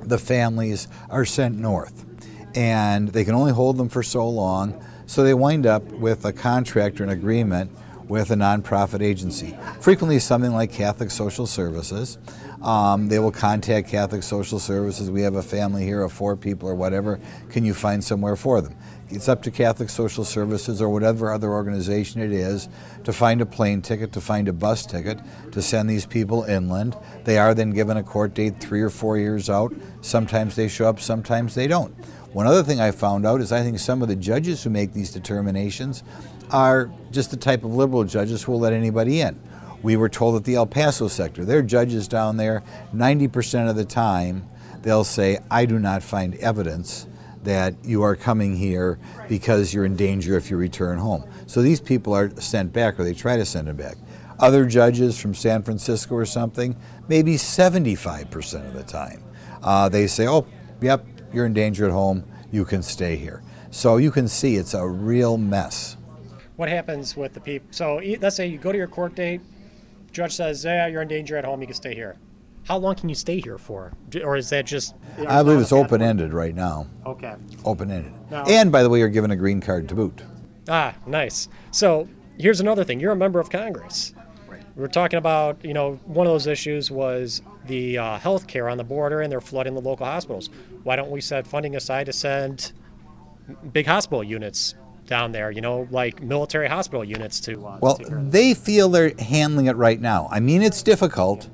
the 0.01 0.17
families 0.17 0.87
are 1.09 1.25
sent 1.25 1.59
north 1.59 2.05
and 2.55 3.09
they 3.09 3.23
can 3.23 3.35
only 3.35 3.51
hold 3.51 3.77
them 3.77 3.89
for 3.89 4.03
so 4.03 4.27
long. 4.27 4.83
So 5.05 5.23
they 5.23 5.33
wind 5.33 5.65
up 5.65 5.83
with 5.83 6.25
a 6.25 6.33
contract 6.33 7.01
or 7.01 7.03
an 7.03 7.09
agreement 7.09 7.71
with 8.07 8.29
a 8.29 8.35
nonprofit 8.35 9.01
agency, 9.01 9.57
frequently 9.79 10.19
something 10.19 10.51
like 10.51 10.71
Catholic 10.71 11.11
Social 11.11 11.47
Services. 11.47 12.17
Um, 12.61 13.07
they 13.07 13.19
will 13.19 13.31
contact 13.31 13.87
Catholic 13.87 14.21
Social 14.21 14.59
Services. 14.59 15.09
We 15.09 15.21
have 15.21 15.35
a 15.35 15.41
family 15.41 15.83
here 15.83 16.03
of 16.03 16.11
four 16.11 16.35
people 16.35 16.67
or 16.67 16.75
whatever. 16.75 17.19
Can 17.49 17.65
you 17.65 17.73
find 17.73 18.03
somewhere 18.03 18.35
for 18.35 18.61
them? 18.61 18.75
It's 19.09 19.27
up 19.27 19.41
to 19.43 19.51
Catholic 19.51 19.89
Social 19.89 20.23
Services 20.23 20.81
or 20.81 20.89
whatever 20.89 21.31
other 21.31 21.49
organization 21.49 22.21
it 22.21 22.31
is 22.31 22.69
to 23.03 23.11
find 23.11 23.41
a 23.41 23.45
plane 23.45 23.81
ticket, 23.81 24.13
to 24.13 24.21
find 24.21 24.47
a 24.47 24.53
bus 24.53 24.85
ticket, 24.85 25.19
to 25.51 25.61
send 25.61 25.89
these 25.89 26.05
people 26.05 26.43
inland. 26.43 26.95
They 27.25 27.37
are 27.37 27.53
then 27.53 27.71
given 27.71 27.97
a 27.97 28.03
court 28.03 28.33
date 28.33 28.59
three 28.59 28.81
or 28.81 28.89
four 28.89 29.17
years 29.17 29.49
out. 29.49 29.73
Sometimes 30.01 30.55
they 30.55 30.69
show 30.69 30.87
up, 30.87 30.99
sometimes 30.99 31.55
they 31.55 31.67
don't. 31.67 31.93
One 32.33 32.47
other 32.47 32.63
thing 32.63 32.79
I 32.79 32.91
found 32.91 33.25
out 33.25 33.41
is 33.41 33.51
I 33.51 33.61
think 33.61 33.77
some 33.77 34.01
of 34.01 34.07
the 34.07 34.15
judges 34.15 34.63
who 34.63 34.69
make 34.69 34.93
these 34.93 35.11
determinations 35.11 36.03
are 36.49 36.89
just 37.11 37.29
the 37.29 37.37
type 37.37 37.65
of 37.65 37.75
liberal 37.75 38.05
judges 38.05 38.43
who 38.43 38.53
will 38.53 38.59
let 38.59 38.71
anybody 38.71 39.19
in. 39.19 39.37
We 39.83 39.97
were 39.97 40.07
told 40.07 40.35
that 40.35 40.45
the 40.45 40.55
El 40.55 40.65
Paso 40.65 41.09
sector, 41.09 41.43
their 41.43 41.61
judges 41.61 42.07
down 42.07 42.37
there, 42.37 42.63
90% 42.95 43.69
of 43.69 43.75
the 43.75 43.83
time, 43.83 44.47
they'll 44.81 45.03
say, 45.03 45.39
I 45.49 45.65
do 45.65 45.77
not 45.77 46.03
find 46.03 46.35
evidence 46.35 47.05
that 47.43 47.73
you 47.83 48.03
are 48.03 48.15
coming 48.15 48.55
here 48.55 48.97
because 49.27 49.73
you're 49.73 49.85
in 49.85 49.95
danger 49.97 50.37
if 50.37 50.49
you 50.49 50.55
return 50.55 50.99
home. 50.99 51.29
So 51.47 51.61
these 51.61 51.81
people 51.81 52.13
are 52.13 52.29
sent 52.39 52.71
back 52.71 52.99
or 52.99 53.03
they 53.03 53.13
try 53.13 53.35
to 53.35 53.45
send 53.45 53.67
them 53.67 53.75
back. 53.75 53.97
Other 54.39 54.65
judges 54.65 55.19
from 55.19 55.33
San 55.33 55.63
Francisco 55.63 56.15
or 56.15 56.25
something, 56.25 56.77
maybe 57.09 57.35
75% 57.35 58.67
of 58.67 58.73
the 58.73 58.83
time, 58.83 59.23
uh, 59.63 59.89
they 59.89 60.07
say, 60.07 60.27
oh, 60.27 60.47
yep, 60.81 61.05
you're 61.33 61.45
in 61.45 61.53
danger 61.53 61.85
at 61.85 61.91
home, 61.91 62.23
you 62.51 62.65
can 62.65 62.81
stay 62.83 63.15
here. 63.15 63.41
So 63.71 63.97
you 63.97 64.11
can 64.11 64.27
see 64.27 64.55
it's 64.57 64.73
a 64.73 64.87
real 64.87 65.37
mess. 65.37 65.97
what 66.57 66.69
happens 66.69 67.15
with 67.17 67.33
the 67.33 67.39
people? 67.39 67.67
So 67.71 68.01
e- 68.01 68.17
let's 68.21 68.35
say 68.35 68.45
you 68.47 68.57
go 68.59 68.71
to 68.71 68.77
your 68.77 68.87
court 68.87 69.15
date, 69.15 69.41
judge 70.11 70.33
says, 70.35 70.63
"Yeah, 70.63 70.85
you're 70.87 71.01
in 71.01 71.07
danger 71.07 71.35
at 71.37 71.45
home. 71.45 71.61
You 71.61 71.67
can 71.67 71.75
stay 71.75 71.95
here." 71.95 72.17
How 72.65 72.77
long 72.77 72.93
can 72.95 73.09
you 73.09 73.15
stay 73.15 73.39
here 73.41 73.57
for, 73.57 73.93
or 74.23 74.37
is 74.37 74.49
that 74.51 74.65
just? 74.67 74.93
I 75.27 75.41
believe 75.41 75.59
it's 75.59 75.71
open 75.71 76.01
ended 76.03 76.31
right 76.33 76.53
now. 76.53 76.85
Okay. 77.07 77.33
Open 77.65 77.89
ended. 77.89 78.13
And 78.31 78.71
by 78.71 78.83
the 78.83 78.89
way, 78.89 78.99
you're 78.99 79.09
given 79.09 79.31
a 79.31 79.35
green 79.35 79.59
card 79.61 79.89
to 79.89 79.95
boot. 79.95 80.21
Ah, 80.69 80.93
nice. 81.07 81.47
So 81.71 82.07
here's 82.37 82.59
another 82.59 82.83
thing. 82.83 82.99
You're 82.99 83.13
a 83.13 83.15
member 83.15 83.39
of 83.39 83.49
Congress. 83.49 84.13
Right. 84.47 84.61
We're 84.75 84.87
talking 84.89 85.17
about, 85.17 85.65
you 85.65 85.73
know, 85.73 85.93
one 86.05 86.27
of 86.27 86.33
those 86.33 86.45
issues 86.45 86.91
was 86.91 87.41
the 87.65 87.97
uh, 87.97 88.19
health 88.19 88.45
care 88.45 88.69
on 88.69 88.77
the 88.77 88.83
border 88.83 89.21
and 89.21 89.31
they're 89.31 89.41
flooding 89.41 89.73
the 89.73 89.81
local 89.81 90.05
hospitals. 90.05 90.51
Why 90.83 90.95
don't 90.95 91.11
we 91.11 91.21
set 91.21 91.45
funding 91.47 91.75
aside 91.75 92.05
to 92.07 92.13
send 92.13 92.71
big 93.71 93.85
hospital 93.85 94.23
units 94.23 94.75
down 95.07 95.31
there, 95.31 95.51
you 95.51 95.61
know, 95.61 95.87
like 95.91 96.21
military 96.21 96.67
hospital 96.67 97.03
units 97.03 97.39
to. 97.41 97.65
Uh, 97.67 97.77
Well, 97.81 97.97
take 97.97 98.07
care 98.07 98.17
of 98.17 98.25
this? 98.25 98.33
they 98.33 98.53
feel 98.53 98.89
they're 98.89 99.11
handling 99.19 99.65
it 99.67 99.75
right 99.75 99.99
now. 99.99 100.27
I 100.31 100.39
mean, 100.39 100.61
it's 100.61 100.81
difficult, 100.81 101.49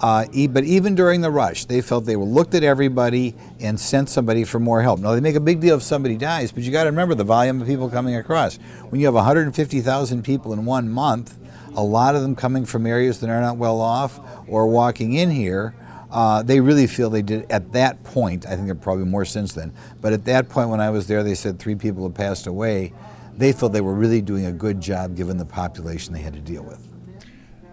uh, 0.00 0.26
e- 0.32 0.46
but 0.46 0.64
even 0.64 0.94
during 0.94 1.20
the 1.20 1.30
rush, 1.30 1.64
they 1.64 1.80
felt 1.80 2.04
they 2.06 2.14
looked 2.16 2.54
at 2.54 2.62
everybody 2.62 3.34
and 3.58 3.78
sent 3.80 4.08
somebody 4.10 4.44
for 4.44 4.60
more 4.60 4.80
help. 4.82 5.00
Now, 5.00 5.12
they 5.12 5.20
make 5.20 5.34
a 5.34 5.40
big 5.40 5.60
deal 5.60 5.76
if 5.76 5.82
somebody 5.82 6.16
dies, 6.16 6.52
but 6.52 6.62
you 6.62 6.70
got 6.70 6.84
to 6.84 6.90
remember 6.90 7.14
the 7.14 7.24
volume 7.24 7.60
of 7.60 7.66
people 7.66 7.90
coming 7.90 8.14
across. 8.14 8.56
When 8.90 9.00
you 9.00 9.06
have 9.06 9.14
150,000 9.14 10.22
people 10.22 10.52
in 10.52 10.64
one 10.64 10.88
month, 10.88 11.36
a 11.74 11.82
lot 11.82 12.14
of 12.14 12.22
them 12.22 12.36
coming 12.36 12.64
from 12.64 12.86
areas 12.86 13.20
that 13.20 13.30
are 13.30 13.40
not 13.40 13.56
well 13.56 13.80
off 13.80 14.20
or 14.46 14.66
walking 14.68 15.14
in 15.14 15.30
here, 15.30 15.74
uh, 16.10 16.42
they 16.42 16.60
really 16.60 16.86
feel 16.86 17.10
they 17.10 17.22
did 17.22 17.50
at 17.50 17.72
that 17.72 18.02
point. 18.04 18.46
I 18.46 18.50
think 18.50 18.66
there 18.66 18.72
are 18.72 18.78
probably 18.78 19.04
more 19.04 19.24
since 19.24 19.52
then, 19.52 19.72
but 20.00 20.12
at 20.12 20.24
that 20.24 20.48
point 20.48 20.68
when 20.68 20.80
I 20.80 20.90
was 20.90 21.06
there, 21.06 21.22
they 21.22 21.34
said 21.34 21.58
three 21.58 21.74
people 21.74 22.02
had 22.04 22.14
passed 22.14 22.46
away. 22.46 22.92
They 23.36 23.52
felt 23.52 23.72
they 23.72 23.80
were 23.80 23.94
really 23.94 24.20
doing 24.20 24.46
a 24.46 24.52
good 24.52 24.80
job 24.80 25.16
given 25.16 25.36
the 25.36 25.44
population 25.44 26.12
they 26.12 26.20
had 26.20 26.34
to 26.34 26.40
deal 26.40 26.62
with. 26.62 26.86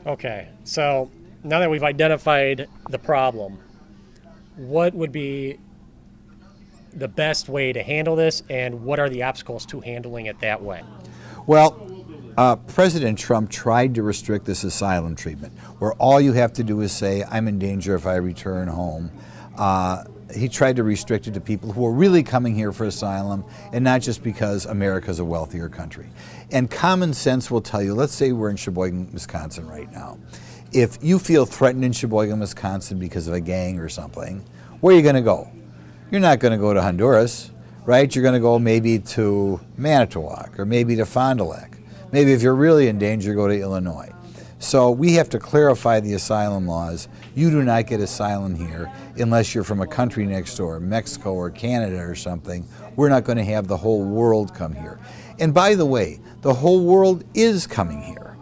Okay, 0.06 0.50
so 0.64 1.12
now 1.44 1.60
that 1.60 1.70
we've 1.70 1.84
identified 1.84 2.68
the 2.90 3.00
problem, 3.00 3.58
what 4.56 4.94
would 4.94 5.12
be 5.12 5.60
the 6.94 7.08
best 7.08 7.50
way 7.50 7.74
to 7.74 7.84
handle 7.84 8.16
this, 8.16 8.44
and 8.50 8.84
what 8.84 9.00
are 9.00 9.10
the 9.10 9.24
obstacles 9.24 9.66
to 9.68 9.80
handling 9.82 10.28
it 10.28 10.40
that 10.40 10.62
way? 10.62 10.84
Well, 11.46 11.97
uh, 12.38 12.56
President 12.56 13.18
Trump 13.18 13.50
tried 13.50 13.96
to 13.96 14.04
restrict 14.04 14.46
this 14.46 14.64
asylum 14.64 15.16
treatment, 15.16 15.58
where 15.80 15.94
all 15.94 16.22
you 16.22 16.34
have 16.34 16.54
to 16.54 16.64
do 16.64 16.82
is 16.82 16.92
say, 16.92 17.24
I'm 17.24 17.48
in 17.48 17.58
danger 17.58 17.96
if 17.96 18.06
I 18.06 18.16
return 18.16 18.68
home. 18.68 19.12
Uh, 19.58 20.04
he 20.34 20.48
tried 20.48 20.76
to 20.76 20.84
restrict 20.84 21.28
it 21.28 21.34
to 21.34 21.42
people 21.42 21.72
who 21.72 21.86
are 21.86 21.92
really 21.92 22.22
coming 22.22 22.54
here 22.54 22.72
for 22.72 22.86
asylum 22.86 23.46
and 23.72 23.84
not 23.84 24.02
just 24.02 24.24
because 24.24 24.66
America's 24.66 25.20
a 25.20 25.26
wealthier 25.26 25.70
country. 25.70 26.10
And 26.52 26.70
common 26.70 27.14
sense 27.14 27.50
will 27.50 27.62
tell 27.62 27.82
you, 27.82 27.94
let's 27.96 28.14
say 28.14 28.34
we're 28.34 28.50
in 28.50 28.58
Sheboygan, 28.58 29.12
Wisconsin 29.14 29.68
right 29.68 29.92
now. 29.92 30.20
If 30.74 30.98
you 31.02 31.18
feel 31.18 31.46
threatened 31.46 31.86
in 31.86 31.94
Sheboygan, 31.94 32.40
Wisconsin 32.40 33.00
because 33.00 33.28
of 33.28 33.34
a 33.34 33.40
gang 33.40 33.80
or 33.80 33.90
something, 33.90 34.44
where 34.82 34.94
are 34.94 34.98
you 34.98 35.04
going 35.04 35.16
to 35.16 35.22
go? 35.22 35.50
You're 36.12 36.22
not 36.22 36.40
going 36.40 36.52
to 36.52 36.58
go 36.58 36.74
to 36.74 36.82
Honduras, 36.82 37.52
right? 37.86 38.14
You're 38.14 38.22
going 38.22 38.34
to 38.34 38.42
go 38.42 38.60
maybe 38.60 39.00
to 39.00 39.62
Manitowoc 39.78 40.60
or 40.60 40.66
maybe 40.66 40.98
to 40.98 41.06
Fond 41.06 41.40
du 41.40 41.46
Lac. 41.46 41.77
Maybe 42.12 42.34
if 42.34 42.42
you're 42.42 42.56
really 42.56 42.88
in 42.88 42.98
danger, 42.98 43.34
go 43.34 43.48
to 43.48 43.60
Illinois. 43.60 44.12
So 44.60 44.90
we 44.90 45.14
have 45.14 45.30
to 45.30 45.40
clarify 45.40 46.00
the 46.00 46.14
asylum 46.14 46.68
laws. 46.68 47.08
You 47.36 47.52
do 47.52 47.64
not 47.64 47.86
get 47.86 48.00
asylum 48.00 48.56
here 48.56 48.92
unless 49.18 49.54
you're 49.54 49.64
from 49.64 49.82
a 49.82 49.88
country 49.88 50.26
next 50.26 50.58
door, 50.58 50.80
Mexico 50.80 51.34
or 51.34 51.52
Canada 51.52 52.00
or 52.00 52.16
something. 52.16 52.68
We're 52.96 53.10
not 53.10 53.24
going 53.24 53.38
to 53.38 53.44
have 53.44 53.68
the 53.68 53.78
whole 53.78 54.04
world 54.04 54.56
come 54.56 54.74
here. 54.74 55.00
And 55.40 55.54
by 55.54 55.76
the 55.76 55.86
way, 55.86 56.20
the 56.42 56.54
whole 56.54 56.84
world 56.84 57.24
is 57.36 57.68
coming 57.68 58.02
here. 58.02 58.36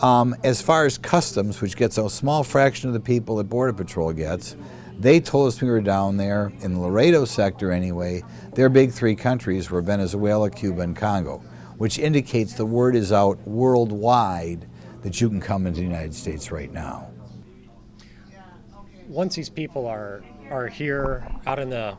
Um, 0.00 0.34
as 0.42 0.60
far 0.60 0.84
as 0.84 0.98
customs, 0.98 1.60
which 1.60 1.76
gets 1.76 1.96
a 1.96 2.10
small 2.10 2.42
fraction 2.42 2.88
of 2.88 2.94
the 2.94 3.00
people 3.00 3.36
that 3.36 3.44
Border 3.44 3.72
Patrol 3.72 4.12
gets, 4.12 4.56
they 4.98 5.20
told 5.20 5.48
us 5.48 5.60
we 5.60 5.70
were 5.70 5.80
down 5.80 6.16
there 6.16 6.52
in 6.60 6.74
the 6.74 6.80
Laredo 6.80 7.24
sector 7.24 7.70
anyway. 7.70 8.24
Their 8.54 8.68
big 8.68 8.90
three 8.90 9.14
countries 9.14 9.70
were 9.70 9.80
Venezuela, 9.80 10.50
Cuba, 10.50 10.82
and 10.82 10.96
Congo, 10.96 11.42
which 11.82 11.98
indicates 11.98 12.52
the 12.52 12.64
word 12.64 12.94
is 12.94 13.10
out 13.10 13.36
worldwide 13.44 14.68
that 15.02 15.20
you 15.20 15.28
can 15.28 15.40
come 15.40 15.66
into 15.66 15.80
the 15.80 15.84
United 15.84 16.14
States 16.14 16.52
right 16.52 16.72
now. 16.72 17.10
Once 19.08 19.34
these 19.34 19.48
people 19.48 19.88
are 19.88 20.22
are 20.48 20.68
here 20.68 21.26
out 21.44 21.58
in 21.58 21.70
the, 21.70 21.96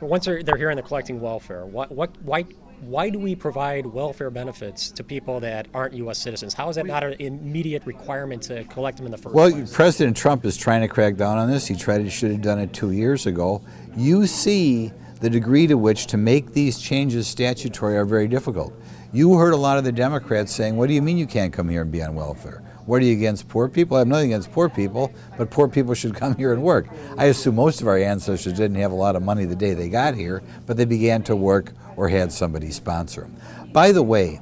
once 0.00 0.24
they're, 0.24 0.42
they're 0.42 0.56
here 0.56 0.70
and 0.70 0.78
they're 0.78 0.86
collecting 0.86 1.20
welfare, 1.20 1.66
what 1.66 1.92
what 1.92 2.10
why 2.22 2.42
why 2.80 3.10
do 3.10 3.18
we 3.18 3.34
provide 3.34 3.84
welfare 3.84 4.30
benefits 4.30 4.90
to 4.92 5.04
people 5.04 5.40
that 5.40 5.68
aren't 5.74 5.92
U.S. 5.92 6.16
citizens? 6.16 6.54
How 6.54 6.70
is 6.70 6.76
that 6.76 6.86
not 6.86 7.04
an 7.04 7.16
immediate 7.18 7.84
requirement 7.84 8.42
to 8.44 8.64
collect 8.64 8.96
them 8.96 9.04
in 9.04 9.12
the 9.12 9.18
first 9.18 9.34
Well, 9.34 9.50
place? 9.50 9.68
Well, 9.68 9.74
President 9.74 10.16
Trump 10.16 10.46
is 10.46 10.56
trying 10.56 10.80
to 10.80 10.88
crack 10.88 11.16
down 11.16 11.36
on 11.36 11.50
this. 11.50 11.66
He 11.66 11.76
tried 11.76 11.98
to 11.98 12.08
should 12.08 12.30
have 12.30 12.40
done 12.40 12.60
it 12.60 12.72
two 12.72 12.92
years 12.92 13.26
ago. 13.26 13.60
You 13.94 14.26
see 14.26 14.90
the 15.20 15.30
degree 15.30 15.66
to 15.66 15.76
which 15.76 16.06
to 16.06 16.16
make 16.16 16.52
these 16.52 16.78
changes 16.78 17.26
statutory 17.26 17.96
are 17.96 18.04
very 18.04 18.28
difficult. 18.28 18.72
You 19.12 19.34
heard 19.34 19.54
a 19.54 19.58
lot 19.58 19.78
of 19.78 19.84
the 19.84 19.92
Democrats 19.92 20.52
saying, 20.54 20.76
"What 20.76 20.88
do 20.88 20.94
you 20.94 21.02
mean 21.02 21.18
you 21.18 21.26
can't 21.26 21.52
come 21.52 21.68
here 21.68 21.82
and 21.82 21.90
be 21.90 22.02
on 22.02 22.14
welfare? 22.14 22.62
What 22.86 23.02
are 23.02 23.04
you 23.04 23.12
against 23.12 23.48
poor 23.48 23.68
people?" 23.68 23.96
I 23.96 24.00
have 24.00 24.08
nothing 24.08 24.32
against 24.32 24.52
poor 24.52 24.68
people, 24.68 25.10
but 25.36 25.50
poor 25.50 25.68
people 25.68 25.94
should 25.94 26.14
come 26.14 26.36
here 26.36 26.52
and 26.52 26.62
work. 26.62 26.86
I 27.16 27.26
assume 27.26 27.54
most 27.54 27.80
of 27.80 27.88
our 27.88 27.98
ancestors 27.98 28.52
didn't 28.52 28.76
have 28.76 28.92
a 28.92 28.96
lot 28.96 29.16
of 29.16 29.22
money 29.22 29.44
the 29.44 29.56
day 29.56 29.74
they 29.74 29.88
got 29.88 30.14
here, 30.14 30.42
but 30.66 30.76
they 30.76 30.84
began 30.84 31.22
to 31.24 31.34
work 31.36 31.72
or 31.96 32.08
had 32.08 32.32
somebody 32.32 32.70
sponsor 32.70 33.22
them. 33.22 33.36
By 33.72 33.92
the 33.92 34.02
way, 34.02 34.40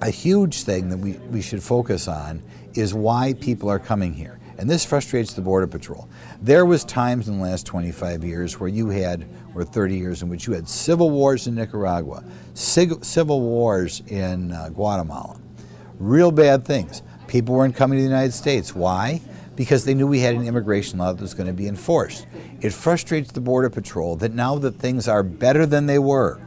a 0.00 0.10
huge 0.10 0.62
thing 0.62 0.90
that 0.90 0.98
we, 0.98 1.12
we 1.30 1.40
should 1.40 1.62
focus 1.62 2.06
on 2.06 2.42
is 2.74 2.92
why 2.92 3.32
people 3.32 3.70
are 3.70 3.78
coming 3.78 4.12
here. 4.12 4.38
And 4.58 4.70
this 4.70 4.84
frustrates 4.84 5.34
the 5.34 5.42
Border 5.42 5.66
Patrol. 5.66 6.08
There 6.40 6.64
was 6.64 6.84
times 6.84 7.28
in 7.28 7.38
the 7.38 7.44
last 7.44 7.66
25 7.66 8.24
years 8.24 8.58
where 8.58 8.68
you 8.68 8.88
had, 8.88 9.26
or 9.54 9.64
30 9.64 9.96
years, 9.96 10.22
in 10.22 10.28
which 10.28 10.46
you 10.46 10.54
had 10.54 10.68
civil 10.68 11.10
wars 11.10 11.46
in 11.46 11.54
Nicaragua, 11.54 12.24
civil 12.54 13.40
wars 13.40 14.02
in 14.06 14.52
uh, 14.52 14.70
Guatemala. 14.70 15.38
Real 15.98 16.30
bad 16.30 16.64
things. 16.64 17.02
People 17.26 17.54
weren't 17.54 17.76
coming 17.76 17.98
to 17.98 18.02
the 18.02 18.08
United 18.08 18.32
States. 18.32 18.74
Why? 18.74 19.20
Because 19.56 19.84
they 19.84 19.94
knew 19.94 20.06
we 20.06 20.20
had 20.20 20.34
an 20.34 20.46
immigration 20.46 20.98
law 20.98 21.12
that 21.12 21.20
was 21.20 21.34
going 21.34 21.48
to 21.48 21.52
be 21.52 21.66
enforced. 21.66 22.26
It 22.60 22.72
frustrates 22.72 23.32
the 23.32 23.40
Border 23.40 23.70
Patrol 23.70 24.16
that 24.16 24.32
now 24.32 24.56
that 24.58 24.76
things 24.76 25.08
are 25.08 25.22
better 25.22 25.66
than 25.66 25.86
they 25.86 25.98
were 25.98 26.40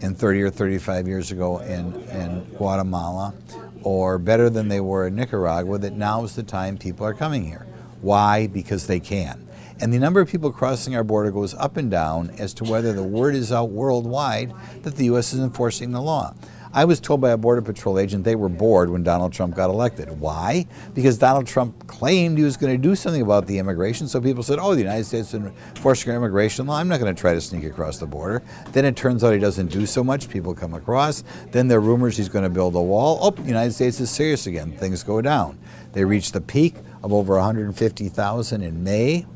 in 0.00 0.14
30 0.14 0.42
or 0.42 0.50
35 0.50 1.06
years 1.06 1.30
ago 1.30 1.58
in, 1.58 1.94
in 2.10 2.44
Guatemala, 2.56 3.34
or 3.84 4.18
better 4.18 4.48
than 4.50 4.68
they 4.68 4.80
were 4.80 5.06
in 5.06 5.14
Nicaragua, 5.16 5.78
that 5.78 5.94
now 5.94 6.24
is 6.24 6.34
the 6.34 6.42
time 6.42 6.78
people 6.78 7.06
are 7.06 7.14
coming 7.14 7.44
here. 7.44 7.66
Why? 8.00 8.46
Because 8.46 8.86
they 8.86 9.00
can. 9.00 9.48
And 9.80 9.92
the 9.92 9.98
number 9.98 10.20
of 10.20 10.28
people 10.28 10.52
crossing 10.52 10.94
our 10.94 11.04
border 11.04 11.30
goes 11.30 11.54
up 11.54 11.76
and 11.76 11.90
down 11.90 12.30
as 12.38 12.54
to 12.54 12.64
whether 12.64 12.92
the 12.92 13.02
word 13.02 13.34
is 13.34 13.50
out 13.50 13.70
worldwide 13.70 14.52
that 14.82 14.96
the 14.96 15.06
U.S. 15.06 15.32
is 15.32 15.40
enforcing 15.40 15.90
the 15.90 16.00
law. 16.00 16.34
I 16.74 16.86
was 16.86 17.00
told 17.00 17.20
by 17.20 17.30
a 17.30 17.36
Border 17.36 17.60
Patrol 17.60 17.98
agent 17.98 18.24
they 18.24 18.34
were 18.34 18.48
bored 18.48 18.88
when 18.88 19.02
Donald 19.02 19.32
Trump 19.32 19.54
got 19.54 19.68
elected. 19.68 20.08
Why? 20.20 20.66
Because 20.94 21.18
Donald 21.18 21.46
Trump 21.46 21.86
claimed 21.86 22.38
he 22.38 22.44
was 22.44 22.56
going 22.56 22.72
to 22.74 22.82
do 22.82 22.94
something 22.94 23.20
about 23.20 23.46
the 23.46 23.58
immigration, 23.58 24.08
so 24.08 24.22
people 24.22 24.42
said, 24.42 24.58
oh, 24.58 24.74
the 24.74 24.80
United 24.80 25.04
States 25.04 25.34
is 25.34 25.34
enforcing 25.34 26.14
immigration 26.14 26.66
law. 26.66 26.78
I'm 26.78 26.88
not 26.88 26.98
going 26.98 27.14
to 27.14 27.20
try 27.20 27.34
to 27.34 27.40
sneak 27.42 27.64
across 27.64 27.98
the 27.98 28.06
border. 28.06 28.42
Then 28.72 28.86
it 28.86 28.96
turns 28.96 29.22
out 29.22 29.34
he 29.34 29.38
doesn't 29.38 29.66
do 29.66 29.84
so 29.84 30.02
much. 30.02 30.30
People 30.30 30.54
come 30.54 30.72
across. 30.72 31.24
Then 31.50 31.68
there 31.68 31.76
are 31.76 31.82
rumors 31.82 32.16
he's 32.16 32.30
going 32.30 32.44
to 32.44 32.50
build 32.50 32.74
a 32.74 32.80
wall. 32.80 33.18
Oh, 33.20 33.30
the 33.30 33.42
United 33.42 33.72
States 33.72 34.00
is 34.00 34.10
serious 34.10 34.46
again. 34.46 34.72
Things 34.72 35.02
go 35.02 35.20
down. 35.20 35.58
They 35.92 36.06
reached 36.06 36.32
the 36.32 36.40
peak 36.40 36.76
of 37.02 37.12
over 37.12 37.34
150,000 37.34 38.62
in 38.62 38.82
May. 38.82 39.26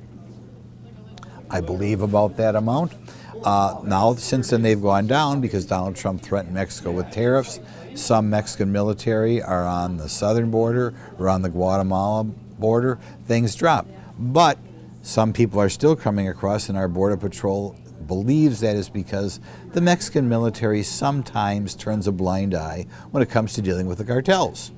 I 1.51 1.61
believe 1.61 2.01
about 2.01 2.37
that 2.39 2.57
amount. 2.57 2.95
Uh, 3.47 3.81
now, 3.85 4.13
since 4.17 4.51
then, 4.51 4.63
they've 4.63 4.83
gone 4.83 5.07
down 5.07 5.41
because 5.41 5.65
Donald 5.65 5.95
Trump 5.95 6.21
threatened 6.21 6.53
Mexico 6.53 6.91
with 6.91 7.13
tariffs. 7.13 7.61
Some 7.95 8.29
Mexican 8.29 8.73
military 8.73 9.41
are 9.41 9.65
on 9.65 9.99
the 9.99 10.09
southern 10.09 10.51
border 10.51 10.95
or 11.17 11.29
on 11.29 11.43
the 11.43 11.49
Guatemala 11.49 12.25
border. 12.25 12.99
Things 13.29 13.55
drop. 13.55 13.87
But 14.19 14.59
some 15.03 15.33
people 15.33 15.61
are 15.61 15.69
still 15.69 15.95
coming 15.95 16.29
across, 16.29 16.69
and 16.69 16.77
our 16.77 16.89
Border 16.89 17.17
Patrol 17.17 17.77
believes 18.09 18.59
that 18.61 18.75
is 18.75 18.89
because 18.89 19.39
the 19.75 19.81
Mexican 19.81 20.29
military 20.29 20.83
sometimes 20.83 21.77
turns 21.77 22.09
a 22.09 22.13
blind 22.13 22.53
eye 22.53 22.87
when 23.13 23.23
it 23.23 23.31
comes 23.31 23.53
to 23.53 23.63
dealing 23.63 23.87
with 23.87 23.99
the 23.99 24.05
cartels. 24.05 24.73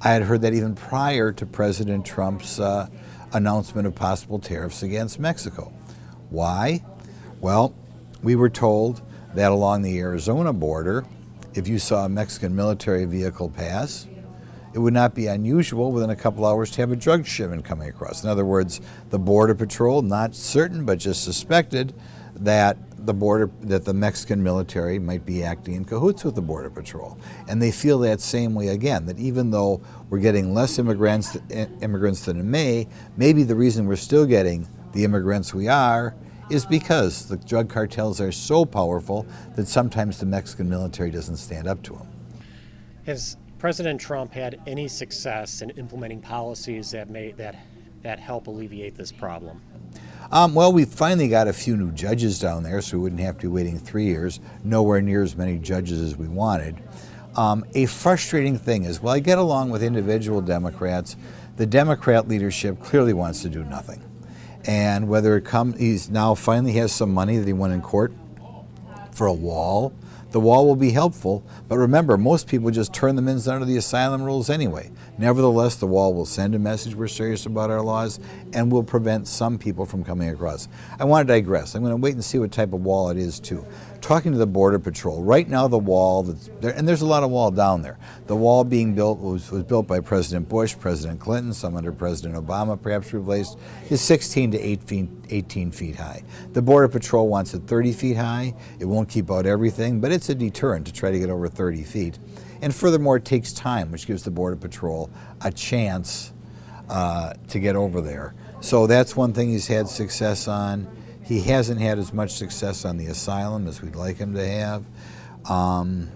I 0.00 0.12
had 0.12 0.22
heard 0.22 0.40
that 0.40 0.54
even 0.54 0.74
prior 0.74 1.30
to 1.32 1.44
President 1.44 2.06
Trump's 2.06 2.58
uh, 2.58 2.88
announcement 3.34 3.86
of 3.86 3.94
possible 3.94 4.38
tariffs 4.38 4.82
against 4.82 5.20
Mexico. 5.20 5.74
Why? 6.30 6.82
Well, 7.42 7.74
we 8.22 8.36
were 8.36 8.50
told 8.50 9.02
that 9.34 9.50
along 9.50 9.82
the 9.82 9.98
Arizona 9.98 10.52
border, 10.52 11.04
if 11.54 11.68
you 11.68 11.78
saw 11.78 12.04
a 12.04 12.08
Mexican 12.08 12.54
military 12.54 13.04
vehicle 13.04 13.48
pass, 13.50 14.06
it 14.74 14.78
would 14.78 14.94
not 14.94 15.14
be 15.14 15.26
unusual 15.26 15.92
within 15.92 16.10
a 16.10 16.16
couple 16.16 16.46
hours 16.46 16.70
to 16.72 16.80
have 16.80 16.92
a 16.92 16.96
drug 16.96 17.26
shipment 17.26 17.64
coming 17.64 17.88
across. 17.88 18.24
In 18.24 18.30
other 18.30 18.44
words, 18.44 18.80
the 19.10 19.18
Border 19.18 19.54
Patrol, 19.54 20.00
not 20.00 20.34
certain 20.34 20.86
but 20.86 20.98
just 20.98 21.24
suspected 21.24 21.94
that 22.36 22.78
the 23.06 23.12
border 23.12 23.50
that 23.62 23.84
the 23.84 23.92
Mexican 23.92 24.42
military 24.42 24.98
might 24.98 25.26
be 25.26 25.42
acting 25.42 25.74
in 25.74 25.84
cahoots 25.84 26.24
with 26.24 26.34
the 26.34 26.42
border 26.42 26.70
patrol, 26.70 27.18
and 27.48 27.60
they 27.60 27.72
feel 27.72 27.98
that 27.98 28.20
same 28.20 28.54
way 28.54 28.68
again. 28.68 29.06
That 29.06 29.18
even 29.18 29.50
though 29.50 29.80
we're 30.08 30.20
getting 30.20 30.54
less 30.54 30.78
immigrants 30.78 31.36
eh, 31.50 31.66
immigrants 31.80 32.24
than 32.24 32.38
in 32.38 32.50
May, 32.50 32.86
maybe 33.16 33.42
the 33.42 33.56
reason 33.56 33.86
we're 33.86 33.96
still 33.96 34.24
getting 34.24 34.68
the 34.92 35.04
immigrants 35.04 35.52
we 35.52 35.68
are 35.68 36.14
is 36.50 36.66
because 36.66 37.26
the 37.26 37.36
drug 37.36 37.68
cartels 37.68 38.20
are 38.20 38.32
so 38.32 38.64
powerful 38.64 39.26
that 39.56 39.68
sometimes 39.68 40.18
the 40.18 40.26
Mexican 40.26 40.68
military 40.68 41.10
doesn't 41.10 41.36
stand 41.36 41.66
up 41.66 41.82
to 41.82 41.92
them. 41.92 42.06
Has 43.06 43.36
President 43.58 44.00
Trump 44.00 44.32
had 44.32 44.60
any 44.66 44.88
success 44.88 45.62
in 45.62 45.70
implementing 45.70 46.20
policies 46.20 46.90
that 46.90 47.10
may 47.10 47.32
that 47.32 47.56
that 48.02 48.18
help 48.18 48.48
alleviate 48.48 48.96
this 48.96 49.12
problem? 49.12 49.62
Um, 50.32 50.54
well, 50.54 50.72
we 50.72 50.84
finally 50.84 51.28
got 51.28 51.46
a 51.46 51.52
few 51.52 51.76
new 51.76 51.92
judges 51.92 52.38
down 52.38 52.62
there, 52.62 52.80
so 52.80 52.96
we 52.96 53.04
wouldn't 53.04 53.20
have 53.20 53.36
to 53.36 53.42
be 53.42 53.48
waiting 53.48 53.78
three 53.78 54.06
years. 54.06 54.40
Nowhere 54.64 55.00
near 55.00 55.22
as 55.22 55.36
many 55.36 55.58
judges 55.58 56.00
as 56.00 56.16
we 56.16 56.26
wanted. 56.26 56.76
Um, 57.36 57.64
a 57.74 57.86
frustrating 57.86 58.58
thing 58.58 58.84
is, 58.84 59.00
while 59.00 59.14
I 59.14 59.20
get 59.20 59.38
along 59.38 59.70
with 59.70 59.82
individual 59.82 60.40
Democrats. 60.40 61.16
The 61.56 61.66
Democrat 61.66 62.28
leadership 62.28 62.80
clearly 62.80 63.12
wants 63.12 63.42
to 63.42 63.50
do 63.50 63.62
nothing, 63.62 64.02
and 64.66 65.08
whether 65.08 65.36
it 65.36 65.44
comes, 65.44 65.78
he's 65.78 66.10
now 66.10 66.34
finally 66.34 66.72
has 66.72 66.92
some 66.92 67.12
money 67.12 67.36
that 67.36 67.46
he 67.46 67.52
won 67.52 67.72
in 67.72 67.82
court 67.82 68.12
for 69.12 69.26
a 69.26 69.32
wall 69.32 69.92
the 70.32 70.40
wall 70.40 70.66
will 70.66 70.76
be 70.76 70.92
helpful, 70.92 71.44
but 71.68 71.76
remember, 71.76 72.16
most 72.16 72.48
people 72.48 72.70
just 72.70 72.94
turn 72.94 73.16
them 73.16 73.28
in 73.28 73.36
under 73.46 73.66
the 73.66 73.76
asylum 73.76 74.22
rules 74.22 74.48
anyway. 74.48 74.90
Nevertheless, 75.18 75.76
the 75.76 75.86
wall 75.86 76.14
will 76.14 76.24
send 76.24 76.54
a 76.54 76.58
message 76.58 76.94
we're 76.94 77.06
serious 77.06 77.44
about 77.44 77.70
our 77.70 77.82
laws 77.82 78.18
and 78.54 78.72
will 78.72 78.82
prevent 78.82 79.28
some 79.28 79.58
people 79.58 79.84
from 79.84 80.02
coming 80.02 80.30
across. 80.30 80.68
I 80.98 81.04
want 81.04 81.28
to 81.28 81.34
digress. 81.34 81.74
I'm 81.74 81.82
going 81.82 81.92
to 81.92 82.00
wait 82.00 82.14
and 82.14 82.24
see 82.24 82.38
what 82.38 82.50
type 82.50 82.72
of 82.72 82.82
wall 82.82 83.10
it 83.10 83.18
is, 83.18 83.38
too 83.38 83.66
talking 84.02 84.32
to 84.32 84.38
the 84.38 84.46
Border 84.46 84.78
Patrol, 84.78 85.22
right 85.22 85.48
now 85.48 85.68
the 85.68 85.78
wall 85.78 86.24
that's 86.24 86.50
there, 86.60 86.72
and 86.72 86.86
there's 86.86 87.00
a 87.00 87.06
lot 87.06 87.22
of 87.22 87.30
wall 87.30 87.50
down 87.50 87.82
there. 87.82 87.98
The 88.26 88.36
wall 88.36 88.64
being 88.64 88.94
built 88.94 89.20
was, 89.20 89.50
was 89.50 89.62
built 89.62 89.86
by 89.86 90.00
President 90.00 90.48
Bush, 90.48 90.76
President 90.78 91.20
Clinton, 91.20 91.54
some 91.54 91.76
under 91.76 91.92
President 91.92 92.34
Obama, 92.34 92.80
perhaps 92.80 93.12
replaced, 93.12 93.58
is 93.88 94.00
16 94.00 94.50
to 94.50 94.58
18, 94.58 95.26
18 95.30 95.70
feet 95.70 95.96
high. 95.96 96.22
The 96.52 96.60
Border 96.60 96.88
Patrol 96.88 97.28
wants 97.28 97.54
it 97.54 97.62
30 97.62 97.92
feet 97.92 98.16
high. 98.16 98.54
It 98.80 98.84
won't 98.84 99.08
keep 99.08 99.30
out 99.30 99.46
everything, 99.46 100.00
but 100.00 100.10
it's 100.10 100.28
a 100.28 100.34
deterrent 100.34 100.86
to 100.88 100.92
try 100.92 101.12
to 101.12 101.18
get 101.18 101.30
over 101.30 101.48
30 101.48 101.84
feet. 101.84 102.18
And 102.60 102.74
furthermore, 102.74 103.16
it 103.16 103.24
takes 103.24 103.52
time, 103.52 103.90
which 103.92 104.06
gives 104.06 104.24
the 104.24 104.30
Border 104.30 104.56
Patrol 104.56 105.10
a 105.40 105.50
chance 105.50 106.32
uh, 106.88 107.34
to 107.48 107.60
get 107.60 107.76
over 107.76 108.00
there. 108.00 108.34
So 108.60 108.86
that's 108.86 109.16
one 109.16 109.32
thing 109.32 109.50
he's 109.50 109.66
had 109.66 109.88
success 109.88 110.46
on. 110.46 110.86
He 111.32 111.40
hasn't 111.40 111.80
had 111.80 111.98
as 111.98 112.12
much 112.12 112.32
success 112.32 112.84
on 112.84 112.98
the 112.98 113.06
asylum 113.06 113.66
as 113.66 113.80
we'd 113.80 113.96
like 113.96 114.18
him 114.18 114.34
to 114.34 114.46
have. 114.46 114.84
Um, 115.48 116.10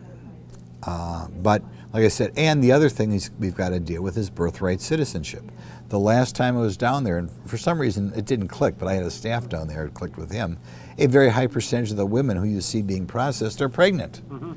uh, 0.83 1.29
but 1.29 1.63
like 1.95 2.05
I 2.05 2.09
said, 2.09 2.35
and 2.37 2.63
the 2.63 2.73
other 2.73 2.91
thing 2.91 3.19
we've 3.39 3.55
got 3.55 3.71
to 3.71 3.81
deal 3.81 4.03
with 4.03 4.19
is 4.19 4.29
birthright 4.29 4.83
citizenship. 4.83 5.43
The 5.89 5.99
last 5.99 6.37
time 6.37 6.59
I 6.59 6.61
was 6.61 6.77
down 6.77 7.05
there, 7.05 7.17
and 7.17 7.31
for 7.47 7.57
some 7.57 7.81
reason 7.81 8.13
it 8.15 8.27
didn't 8.27 8.49
click, 8.49 8.75
but 8.79 8.89
I 8.89 8.93
had 8.93 9.05
a 9.05 9.11
staff 9.11 9.49
down 9.49 9.69
there, 9.69 9.87
it 9.87 9.95
clicked 9.95 10.19
with 10.19 10.31
him. 10.31 10.59
A 10.99 11.07
very 11.07 11.31
high 11.31 11.47
percentage 11.47 11.93
of 11.93 11.97
the 11.97 12.05
women 12.05 12.37
who 12.37 12.45
you 12.45 12.61
see 12.61 12.83
being 12.83 13.07
processed 13.07 13.63
are 13.63 13.71
pregnant. 13.71 14.21
Mm-hmm. 14.29 14.53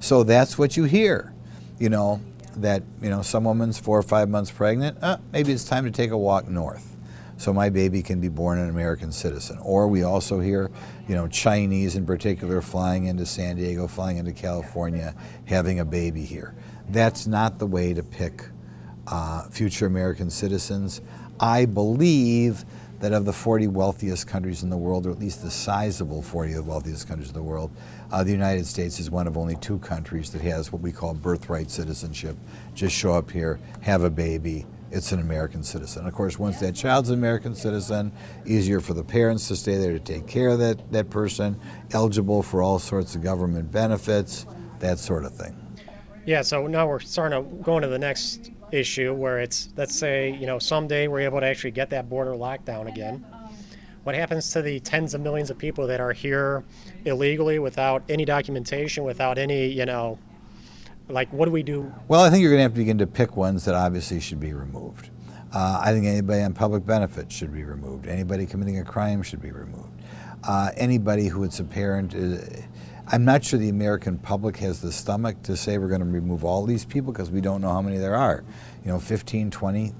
So 0.00 0.24
that's 0.24 0.58
what 0.58 0.76
you 0.76 0.84
hear. 0.84 1.32
You 1.78 1.88
know, 1.88 2.20
that, 2.56 2.82
you 3.00 3.08
know, 3.08 3.22
some 3.22 3.44
woman's 3.44 3.78
four 3.78 3.98
or 3.98 4.02
five 4.02 4.28
months 4.28 4.50
pregnant, 4.50 4.98
uh, 5.00 5.16
maybe 5.32 5.52
it's 5.52 5.64
time 5.64 5.86
to 5.86 5.90
take 5.90 6.10
a 6.10 6.18
walk 6.18 6.48
north 6.48 6.91
so 7.42 7.52
my 7.52 7.68
baby 7.68 8.04
can 8.04 8.20
be 8.20 8.28
born 8.28 8.56
an 8.56 8.68
American 8.68 9.10
citizen. 9.10 9.58
Or 9.62 9.88
we 9.88 10.04
also 10.04 10.38
hear, 10.38 10.70
you 11.08 11.16
know, 11.16 11.26
Chinese 11.26 11.96
in 11.96 12.06
particular 12.06 12.62
flying 12.62 13.06
into 13.06 13.26
San 13.26 13.56
Diego, 13.56 13.88
flying 13.88 14.18
into 14.18 14.32
California, 14.32 15.12
having 15.46 15.80
a 15.80 15.84
baby 15.84 16.24
here. 16.24 16.54
That's 16.90 17.26
not 17.26 17.58
the 17.58 17.66
way 17.66 17.94
to 17.94 18.02
pick 18.04 18.44
uh, 19.08 19.48
future 19.48 19.86
American 19.86 20.30
citizens. 20.30 21.00
I 21.40 21.64
believe 21.64 22.64
that 23.00 23.12
of 23.12 23.24
the 23.24 23.32
40 23.32 23.66
wealthiest 23.66 24.28
countries 24.28 24.62
in 24.62 24.70
the 24.70 24.76
world, 24.76 25.04
or 25.04 25.10
at 25.10 25.18
least 25.18 25.42
the 25.42 25.50
sizable 25.50 26.22
40 26.22 26.52
of 26.52 26.56
the 26.58 26.70
wealthiest 26.70 27.08
countries 27.08 27.30
in 27.30 27.34
the 27.34 27.42
world, 27.42 27.72
uh, 28.12 28.22
the 28.22 28.30
United 28.30 28.66
States 28.66 29.00
is 29.00 29.10
one 29.10 29.26
of 29.26 29.36
only 29.36 29.56
two 29.56 29.80
countries 29.80 30.30
that 30.30 30.42
has 30.42 30.70
what 30.70 30.80
we 30.80 30.92
call 30.92 31.12
birthright 31.12 31.72
citizenship. 31.72 32.36
Just 32.76 32.94
show 32.94 33.14
up 33.14 33.32
here, 33.32 33.58
have 33.80 34.04
a 34.04 34.10
baby, 34.10 34.64
it's 34.92 35.10
an 35.10 35.20
American 35.20 35.62
citizen. 35.62 36.06
Of 36.06 36.14
course, 36.14 36.38
once 36.38 36.60
that 36.60 36.74
child's 36.74 37.08
an 37.08 37.18
American 37.18 37.54
citizen, 37.54 38.12
easier 38.44 38.78
for 38.78 38.92
the 38.92 39.02
parents 39.02 39.48
to 39.48 39.56
stay 39.56 39.76
there 39.76 39.92
to 39.92 39.98
take 39.98 40.26
care 40.26 40.50
of 40.50 40.58
that, 40.58 40.92
that 40.92 41.08
person, 41.08 41.58
eligible 41.92 42.42
for 42.42 42.62
all 42.62 42.78
sorts 42.78 43.14
of 43.14 43.22
government 43.22 43.72
benefits, 43.72 44.46
that 44.80 44.98
sort 44.98 45.24
of 45.24 45.34
thing. 45.34 45.56
Yeah, 46.26 46.42
so 46.42 46.66
now 46.66 46.86
we're 46.86 47.00
starting 47.00 47.42
to 47.42 47.62
go 47.64 47.76
into 47.76 47.88
the 47.88 47.98
next 47.98 48.50
issue 48.70 49.12
where 49.14 49.40
it's, 49.40 49.70
let's 49.76 49.96
say, 49.96 50.30
you 50.30 50.46
know, 50.46 50.58
someday 50.58 51.08
we're 51.08 51.20
able 51.20 51.40
to 51.40 51.46
actually 51.46 51.72
get 51.72 51.90
that 51.90 52.08
border 52.08 52.36
locked 52.36 52.66
down 52.66 52.86
again. 52.86 53.24
What 54.04 54.14
happens 54.14 54.50
to 54.52 54.62
the 54.62 54.78
tens 54.80 55.14
of 55.14 55.20
millions 55.20 55.50
of 55.50 55.58
people 55.58 55.86
that 55.86 56.00
are 56.00 56.12
here 56.12 56.64
illegally 57.04 57.58
without 57.58 58.02
any 58.08 58.24
documentation, 58.24 59.04
without 59.04 59.38
any, 59.38 59.66
you 59.66 59.86
know, 59.86 60.18
like 61.08 61.32
what 61.32 61.46
do 61.46 61.50
we 61.50 61.62
do? 61.62 61.92
Well, 62.08 62.22
I 62.22 62.30
think 62.30 62.42
you're 62.42 62.50
going 62.50 62.58
to 62.58 62.64
have 62.64 62.72
to 62.72 62.78
begin 62.78 62.98
to 62.98 63.06
pick 63.06 63.36
ones 63.36 63.64
that 63.64 63.74
obviously 63.74 64.20
should 64.20 64.40
be 64.40 64.52
removed. 64.52 65.10
Uh, 65.52 65.80
I 65.82 65.92
think 65.92 66.06
anybody 66.06 66.42
on 66.42 66.54
public 66.54 66.86
benefits 66.86 67.34
should 67.34 67.52
be 67.52 67.64
removed. 67.64 68.06
Anybody 68.06 68.46
committing 68.46 68.78
a 68.78 68.84
crime 68.84 69.22
should 69.22 69.42
be 69.42 69.50
removed. 69.50 69.90
Uh, 70.42 70.70
anybody 70.76 71.28
who 71.28 71.44
it's 71.44 71.60
apparent, 71.60 72.14
uh, 72.14 72.38
I'm 73.08 73.24
not 73.24 73.44
sure 73.44 73.58
the 73.58 73.68
American 73.68 74.16
public 74.16 74.56
has 74.58 74.80
the 74.80 74.90
stomach 74.90 75.42
to 75.42 75.56
say 75.56 75.76
we're 75.76 75.88
going 75.88 76.00
to 76.00 76.06
remove 76.06 76.44
all 76.44 76.64
these 76.64 76.84
people 76.84 77.12
because 77.12 77.30
we 77.30 77.42
don't 77.42 77.60
know 77.60 77.68
how 77.68 77.82
many 77.82 77.98
there 77.98 78.16
are. 78.16 78.42
You 78.84 78.92
know, 78.92 78.98
15, 78.98 79.50
20, 79.50 79.92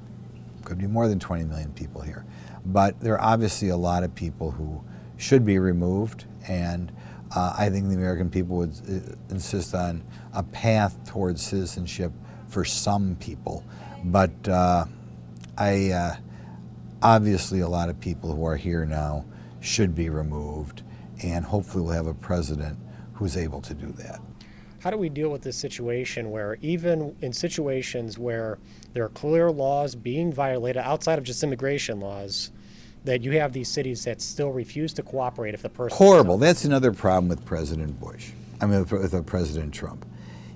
could 0.64 0.78
be 0.78 0.86
more 0.86 1.08
than 1.08 1.18
20 1.18 1.44
million 1.44 1.72
people 1.72 2.00
here. 2.00 2.24
But 2.64 2.98
there 3.00 3.14
are 3.14 3.20
obviously 3.20 3.68
a 3.68 3.76
lot 3.76 4.04
of 4.04 4.14
people 4.14 4.52
who 4.52 4.82
should 5.18 5.44
be 5.44 5.58
removed, 5.58 6.24
and 6.48 6.90
uh, 7.34 7.54
I 7.56 7.70
think 7.70 7.88
the 7.88 7.94
American 7.94 8.30
people 8.30 8.56
would 8.58 8.74
uh, 8.88 9.14
insist 9.30 9.74
on 9.74 10.02
a 10.34 10.42
path 10.42 10.98
towards 11.06 11.42
citizenship 11.42 12.12
for 12.48 12.64
some 12.64 13.16
people. 13.16 13.64
But 14.04 14.48
uh, 14.48 14.84
I 15.56 15.90
uh, 15.90 16.16
obviously 17.02 17.60
a 17.60 17.68
lot 17.68 17.88
of 17.88 18.00
people 18.00 18.34
who 18.34 18.44
are 18.44 18.56
here 18.56 18.84
now 18.84 19.24
should 19.60 19.94
be 19.94 20.10
removed, 20.10 20.82
and 21.22 21.44
hopefully 21.44 21.84
we'll 21.84 21.94
have 21.94 22.06
a 22.06 22.14
president 22.14 22.78
who's 23.14 23.36
able 23.36 23.60
to 23.62 23.74
do 23.74 23.92
that. 23.92 24.20
How 24.80 24.90
do 24.90 24.96
we 24.96 25.08
deal 25.08 25.30
with 25.30 25.42
this 25.42 25.56
situation 25.56 26.32
where, 26.32 26.58
even 26.60 27.14
in 27.20 27.32
situations 27.32 28.18
where 28.18 28.58
there 28.94 29.04
are 29.04 29.10
clear 29.10 29.50
laws 29.52 29.94
being 29.94 30.32
violated 30.32 30.82
outside 30.82 31.18
of 31.18 31.24
just 31.24 31.42
immigration 31.44 32.00
laws, 32.00 32.50
that 33.04 33.22
you 33.22 33.32
have 33.32 33.52
these 33.52 33.68
cities 33.68 34.04
that 34.04 34.20
still 34.20 34.50
refuse 34.50 34.92
to 34.94 35.02
cooperate 35.02 35.54
if 35.54 35.62
the 35.62 35.68
person 35.68 35.96
horrible. 35.96 36.38
That's 36.38 36.64
another 36.64 36.92
problem 36.92 37.28
with 37.28 37.44
President 37.44 37.98
Bush. 38.00 38.30
I 38.60 38.66
mean, 38.66 38.80
with, 38.80 38.92
with 38.92 39.26
President 39.26 39.74
Trump. 39.74 40.06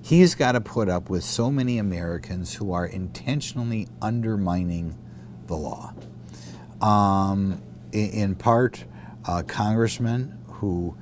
He's 0.01 0.35
got 0.35 0.53
to 0.53 0.61
put 0.61 0.87
up 0.87 1.09
with 1.09 1.23
so 1.23 1.51
many 1.51 1.77
Americans 1.77 2.53
who 2.53 2.71
are 2.71 2.85
intentionally 2.85 3.89
undermining 4.01 4.97
the 5.47 5.55
law. 5.55 5.93
Um, 6.81 7.61
in, 7.91 8.09
in, 8.11 8.35
part, 8.35 8.85
uh, 9.25 9.43
congressmen 9.45 10.37
who 10.47 10.95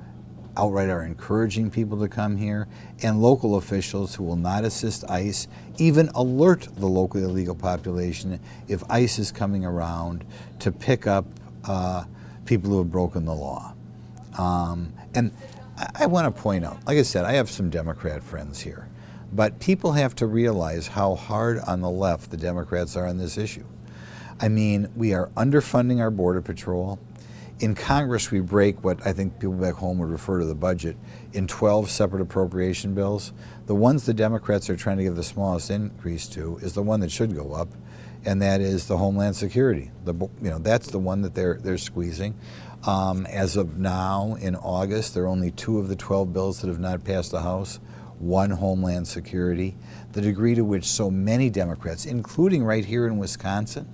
outright 0.56 0.88
are 0.88 1.04
encouraging 1.04 1.70
people 1.70 1.98
to 2.00 2.08
come 2.08 2.36
here, 2.36 2.68
and 3.02 3.20
local 3.20 3.56
officials 3.56 4.14
who 4.14 4.24
will 4.24 4.36
not 4.36 4.64
assist 4.64 5.08
ICE, 5.10 5.48
even 5.78 6.08
alert 6.10 6.68
the 6.76 6.86
local 6.86 7.22
illegal 7.22 7.54
population 7.54 8.40
if 8.68 8.82
ICE 8.90 9.18
is 9.18 9.32
coming 9.32 9.64
around 9.64 10.24
to 10.60 10.72
pick 10.72 11.06
up 11.06 11.26
uh, 11.64 12.04
people 12.44 12.70
who 12.70 12.78
have 12.78 12.90
broken 12.90 13.24
the 13.24 13.34
law. 13.34 13.74
Um, 14.38 14.92
and 15.14 15.32
I, 15.76 15.88
I 16.00 16.06
want 16.06 16.34
to 16.34 16.42
point 16.42 16.64
out, 16.64 16.78
like 16.86 16.98
I 16.98 17.02
said, 17.02 17.24
I 17.24 17.32
have 17.32 17.50
some 17.50 17.70
Democrat 17.70 18.22
friends 18.22 18.60
here. 18.60 18.88
But 19.32 19.58
people 19.58 19.92
have 19.92 20.14
to 20.16 20.26
realize 20.26 20.86
how 20.88 21.14
hard 21.16 21.58
on 21.60 21.80
the 21.80 21.90
left 21.90 22.30
the 22.30 22.36
Democrats 22.36 22.96
are 22.96 23.06
on 23.06 23.18
this 23.18 23.36
issue. 23.36 23.64
I 24.40 24.48
mean, 24.48 24.88
we 24.94 25.14
are 25.14 25.28
underfunding 25.36 26.00
our 26.00 26.10
Border 26.10 26.42
Patrol. 26.42 26.98
In 27.58 27.74
Congress, 27.74 28.30
we 28.30 28.40
break 28.40 28.84
what 28.84 29.06
I 29.06 29.14
think 29.14 29.38
people 29.38 29.54
back 29.54 29.74
home 29.74 29.98
would 29.98 30.10
refer 30.10 30.40
to 30.40 30.44
the 30.44 30.54
budget 30.54 30.94
in 31.32 31.46
12 31.46 31.90
separate 31.90 32.20
appropriation 32.20 32.94
bills. 32.94 33.32
The 33.64 33.74
ones 33.74 34.04
the 34.04 34.12
Democrats 34.12 34.68
are 34.68 34.76
trying 34.76 34.98
to 34.98 35.04
give 35.04 35.16
the 35.16 35.22
smallest 35.22 35.70
increase 35.70 36.28
to 36.28 36.58
is 36.58 36.74
the 36.74 36.82
one 36.82 37.00
that 37.00 37.10
should 37.10 37.34
go 37.34 37.54
up, 37.54 37.68
and 38.26 38.42
that 38.42 38.60
is 38.60 38.88
the 38.88 38.98
Homeland 38.98 39.36
Security. 39.36 39.90
The, 40.04 40.12
you 40.12 40.50
know, 40.50 40.58
that's 40.58 40.90
the 40.90 40.98
one 40.98 41.22
that 41.22 41.34
they're, 41.34 41.54
they're 41.54 41.78
squeezing. 41.78 42.34
Um, 42.86 43.24
as 43.24 43.56
of 43.56 43.78
now, 43.78 44.36
in 44.38 44.54
August, 44.54 45.14
there 45.14 45.24
are 45.24 45.28
only 45.28 45.50
two 45.50 45.78
of 45.78 45.88
the 45.88 45.96
12 45.96 46.34
bills 46.34 46.60
that 46.60 46.68
have 46.68 46.78
not 46.78 47.04
passed 47.04 47.30
the 47.30 47.40
House 47.40 47.80
one 48.18 48.50
Homeland 48.50 49.08
Security, 49.08 49.76
the 50.12 50.20
degree 50.20 50.54
to 50.54 50.62
which 50.62 50.84
so 50.84 51.10
many 51.10 51.50
Democrats, 51.50 52.06
including 52.06 52.64
right 52.64 52.84
here 52.84 53.06
in 53.06 53.18
Wisconsin, 53.18 53.88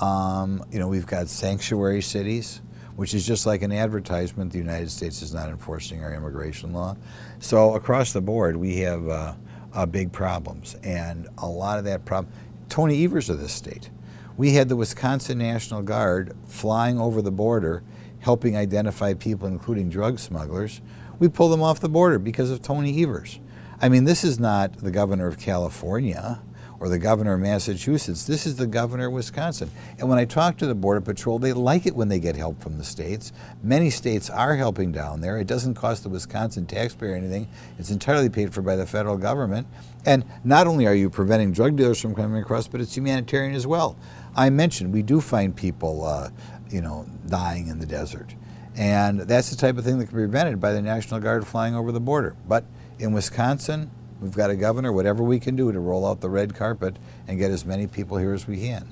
um, 0.00 0.64
you 0.72 0.78
know, 0.78 0.88
we've 0.88 1.06
got 1.06 1.28
sanctuary 1.28 2.02
cities. 2.02 2.60
which 2.96 3.14
is 3.14 3.26
just 3.26 3.46
like 3.46 3.62
an 3.62 3.72
advertisement. 3.72 4.52
The 4.52 4.58
United 4.58 4.90
States 4.90 5.22
is 5.22 5.32
not 5.32 5.48
enforcing 5.48 6.04
our 6.04 6.12
immigration 6.12 6.72
law. 6.74 6.96
So 7.38 7.74
across 7.74 8.12
the 8.12 8.20
board, 8.20 8.56
we 8.56 8.76
have 8.78 9.08
uh, 9.08 9.34
uh, 9.72 9.86
big 9.86 10.12
problems, 10.12 10.76
and 10.82 11.28
a 11.38 11.48
lot 11.48 11.78
of 11.78 11.84
that 11.84 12.04
problem. 12.04 12.32
Tony 12.68 13.02
Evers 13.04 13.30
of 13.30 13.40
this 13.40 13.52
state. 13.52 13.90
We 14.36 14.52
had 14.52 14.68
the 14.68 14.76
Wisconsin 14.76 15.38
National 15.38 15.82
Guard 15.82 16.36
flying 16.46 16.98
over 17.00 17.22
the 17.22 17.30
border, 17.32 17.82
helping 18.20 18.56
identify 18.56 19.14
people, 19.14 19.48
including 19.48 19.88
drug 19.90 20.18
smugglers. 20.18 20.80
We 21.18 21.28
pulled 21.28 21.52
them 21.52 21.62
off 21.62 21.80
the 21.80 21.88
border 21.88 22.18
because 22.18 22.50
of 22.50 22.62
Tony 22.62 23.02
Evers. 23.02 23.40
I 23.80 23.88
mean, 23.88 24.04
this 24.04 24.24
is 24.24 24.38
not 24.38 24.78
the 24.78 24.90
governor 24.90 25.26
of 25.26 25.38
California 25.38 26.40
or 26.80 26.88
the 26.88 26.98
governor 26.98 27.34
of 27.34 27.40
Massachusetts. 27.40 28.24
This 28.24 28.46
is 28.46 28.56
the 28.56 28.66
governor 28.66 29.06
of 29.06 29.12
Wisconsin. 29.12 29.70
And 29.98 30.08
when 30.08 30.18
I 30.18 30.24
talk 30.24 30.56
to 30.56 30.66
the 30.66 30.74
Border 30.74 31.02
Patrol, 31.02 31.38
they 31.38 31.52
like 31.52 31.86
it 31.86 31.94
when 31.94 32.08
they 32.08 32.18
get 32.18 32.36
help 32.36 32.60
from 32.62 32.78
the 32.78 32.84
states. 32.84 33.32
Many 33.62 33.90
states 33.90 34.30
are 34.30 34.56
helping 34.56 34.90
down 34.90 35.20
there. 35.20 35.38
It 35.38 35.46
doesn't 35.46 35.74
cost 35.74 36.02
the 36.02 36.08
Wisconsin 36.08 36.66
taxpayer 36.66 37.14
anything, 37.14 37.48
it's 37.78 37.90
entirely 37.90 38.30
paid 38.30 38.52
for 38.52 38.62
by 38.62 38.76
the 38.76 38.86
federal 38.86 39.18
government. 39.18 39.66
And 40.06 40.24
not 40.42 40.66
only 40.66 40.86
are 40.86 40.94
you 40.94 41.10
preventing 41.10 41.52
drug 41.52 41.76
dealers 41.76 42.00
from 42.00 42.14
coming 42.14 42.40
across, 42.40 42.66
but 42.66 42.80
it's 42.80 42.96
humanitarian 42.96 43.54
as 43.54 43.66
well. 43.66 43.96
I 44.34 44.48
mentioned 44.48 44.92
we 44.92 45.02
do 45.02 45.20
find 45.20 45.54
people, 45.54 46.06
uh, 46.06 46.30
you 46.70 46.80
know, 46.80 47.06
dying 47.28 47.68
in 47.68 47.78
the 47.78 47.86
desert. 47.86 48.34
And 48.76 49.20
that's 49.20 49.50
the 49.50 49.56
type 49.56 49.76
of 49.76 49.84
thing 49.84 49.98
that 49.98 50.06
can 50.06 50.16
be 50.16 50.22
prevented 50.22 50.60
by 50.60 50.72
the 50.72 50.80
National 50.80 51.20
Guard 51.20 51.46
flying 51.46 51.74
over 51.74 51.92
the 51.92 52.00
border. 52.00 52.34
But 52.48 52.64
in 52.98 53.12
Wisconsin, 53.12 53.90
We've 54.20 54.34
got 54.34 54.50
a 54.50 54.56
governor, 54.56 54.92
whatever 54.92 55.22
we 55.22 55.40
can 55.40 55.56
do 55.56 55.72
to 55.72 55.80
roll 55.80 56.06
out 56.06 56.20
the 56.20 56.30
red 56.30 56.54
carpet 56.54 56.96
and 57.26 57.38
get 57.38 57.50
as 57.50 57.64
many 57.64 57.86
people 57.86 58.18
here 58.18 58.34
as 58.34 58.46
we 58.46 58.60
can. 58.60 58.86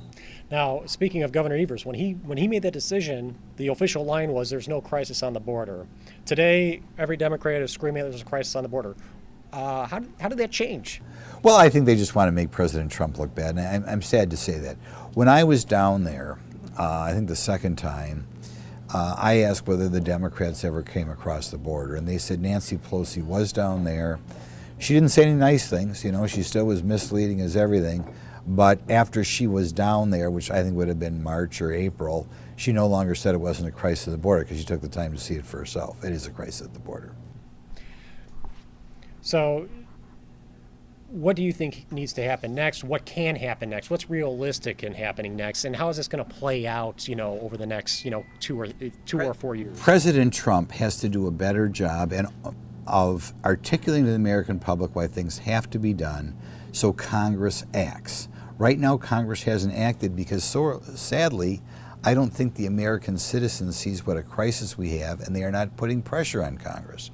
Now, 0.51 0.83
speaking 0.87 1.23
of 1.23 1.33
Governor 1.33 1.57
Evers, 1.57 1.85
when 1.85 1.95
he 1.95 2.13
when 2.13 2.39
he 2.39 2.49
made 2.49 2.63
that 2.63 2.73
decision, 2.73 3.37
the 3.57 3.69
official 3.69 4.05
line 4.05 4.33
was 4.33 4.49
"There's 4.49 4.69
no 4.69 4.81
crisis 4.81 5.23
on 5.23 5.35
the 5.35 5.41
border." 5.41 5.87
Today, 6.25 6.81
every 6.97 7.19
Democrat 7.19 7.61
is 7.61 7.71
screaming 7.71 8.03
there's 8.03 8.23
a 8.23 8.25
crisis 8.25 8.57
on 8.57 8.63
the 8.63 8.69
border. 8.69 8.97
Uh, 9.53 9.87
how, 9.87 10.03
how 10.21 10.29
did 10.29 10.39
that 10.39 10.51
change? 10.51 11.01
Well, 11.43 11.57
I 11.57 11.71
think 11.71 11.87
they 11.87 11.97
just 11.97 12.15
want 12.15 12.29
to 12.29 12.33
make 12.33 12.51
President 12.51 12.91
Trump 12.91 13.19
look 13.19 13.35
bad, 13.35 13.57
and 13.57 13.61
I'm, 13.61 13.85
I'm 13.89 14.03
sad 14.03 14.31
to 14.31 14.37
say 14.37 14.59
that. 14.59 14.77
When 15.15 15.29
I 15.29 15.45
was 15.45 15.65
down 15.65 16.05
there, 16.05 16.39
uh, 16.79 17.01
I 17.01 17.13
think 17.13 17.29
the 17.29 17.37
second 17.37 17.77
time, 17.77 18.27
uh, 18.93 19.15
I 19.19 19.39
asked 19.39 19.67
whether 19.67 19.89
the 19.89 20.01
Democrats 20.01 20.65
ever 20.65 20.83
came 20.83 21.09
across 21.09 21.51
the 21.51 21.59
border, 21.59 21.95
and 21.95 22.07
they 22.07 22.19
said 22.19 22.41
Nancy 22.41 22.77
Pelosi 22.77 23.23
was 23.23 23.53
down 23.53 23.85
there. 23.85 24.19
She 24.79 24.95
didn't 24.95 25.11
say 25.11 25.25
any 25.25 25.35
nice 25.35 25.69
things, 25.69 26.05
you 26.05 26.13
know, 26.13 26.27
she 26.27 26.43
still 26.43 26.65
was 26.65 26.83
misleading 26.83 27.41
as 27.41 27.57
everything. 27.57 28.05
But 28.47 28.81
after 28.89 29.25
she 29.25 29.47
was 29.47 29.73
down 29.73 30.11
there, 30.11 30.31
which 30.31 30.51
I 30.51 30.63
think 30.63 30.75
would 30.77 30.89
have 30.89 30.99
been 30.99 31.23
March 31.23 31.61
or 31.61 31.73
April, 31.73 32.27
she 32.57 32.73
no 32.73 32.87
longer 32.87 33.15
said 33.15 33.35
it 33.35 33.39
wasn't 33.39 33.69
a 33.69 33.73
crisis 33.73 34.09
at 34.09 34.13
the 34.13 34.19
border 34.19 34.45
because 34.45 34.59
she 34.59 34.65
took 34.65 34.81
the 34.81 34.89
time 34.89 35.13
to 35.13 35.19
see 35.19 35.35
it 35.35 35.45
for 35.45 35.59
herself. 35.59 36.03
It 36.03 36.13
is 36.13 36.27
a 36.27 36.31
crisis 36.31 36.63
at 36.63 36.73
the 36.73 36.81
border. 36.81 37.15
So, 39.21 39.69
what 41.09 41.37
do 41.37 41.43
you 41.43 41.53
think 41.53 41.91
needs 41.91 42.15
to 42.15 42.23
happen 42.23 42.55
next? 42.55 42.85
What 42.85 43.05
can 43.05 43.37
happen 43.37 43.69
next? 43.71 43.91
What's 43.91 44.09
realistic 44.09 44.83
in 44.83 44.95
happening 44.95 45.37
next? 45.37 45.65
And 45.65 45.77
how 45.77 45.89
is 45.91 45.99
this 45.99 46.09
going 46.09 46.25
to 46.25 46.31
play 46.31 46.67
out, 46.67 47.07
you 47.07 47.17
know, 47.17 47.39
over 47.41 47.57
the 47.57 47.67
next, 47.67 48.05
you 48.05 48.11
know, 48.11 48.25
two 48.41 48.59
or 48.59 48.69
two 49.05 49.21
or 49.21 49.35
four 49.35 49.55
years? 49.57 49.79
President 49.79 50.33
Trump 50.33 50.73
has 50.73 50.99
to 51.01 51.09
do 51.09 51.27
a 51.27 51.31
better 51.31 51.69
job, 51.69 52.13
and 52.13 52.29
of 52.89 53.33
articulating 53.45 54.05
to 54.07 54.11
the 54.11 54.17
American 54.17 54.59
public 54.59 54.97
why 54.97 55.07
things 55.07 55.39
have 55.39 55.71
to 55.71 55.79
be 55.79 55.93
done 55.93 56.37
so 56.73 56.93
Congress 56.93 57.65
acts. 57.75 58.29
Right 58.59 58.79
now, 58.79 58.97
Congress 58.97 59.43
hasn't 59.45 59.75
acted 59.75 60.17
because, 60.17 60.45
so, 60.45 60.81
sadly, 60.95 61.63
I 62.05 62.15
don't 62.15 62.33
think 62.33 62.55
the 62.55 62.67
American 62.67 63.19
citizen 63.19 63.73
sees 63.73 64.07
what 64.07 64.17
a 64.17 64.23
crisis 64.23 64.79
we 64.79 64.99
have, 64.99 65.21
and 65.21 65.35
they 65.35 65.43
are 65.45 65.51
not 65.51 65.77
putting 65.77 66.03
pressure 66.03 66.45
on 66.45 66.57
Congress. 66.57 67.11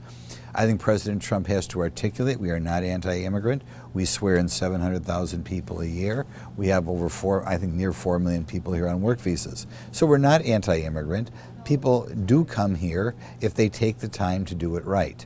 I 0.54 0.66
think 0.66 0.80
President 0.80 1.20
Trump 1.20 1.48
has 1.48 1.66
to 1.68 1.80
articulate 1.80 2.38
we 2.38 2.50
are 2.50 2.60
not 2.60 2.84
anti 2.84 3.24
immigrant. 3.24 3.62
We 3.92 4.04
swear 4.04 4.36
in 4.36 4.48
700,000 4.48 5.44
people 5.44 5.80
a 5.80 5.86
year. 5.86 6.26
We 6.56 6.68
have 6.68 6.88
over 6.88 7.08
four, 7.08 7.46
I 7.48 7.56
think 7.56 7.72
near 7.72 7.92
4 7.92 8.20
million 8.20 8.44
people 8.44 8.72
here 8.72 8.86
on 8.86 9.00
work 9.00 9.18
visas. 9.18 9.66
So 9.90 10.06
we're 10.06 10.18
not 10.18 10.42
anti 10.42 10.82
immigrant. 10.82 11.30
People 11.64 12.06
do 12.24 12.44
come 12.44 12.76
here 12.76 13.14
if 13.40 13.54
they 13.54 13.68
take 13.68 13.98
the 13.98 14.08
time 14.08 14.44
to 14.44 14.54
do 14.54 14.76
it 14.76 14.84
right. 14.84 15.24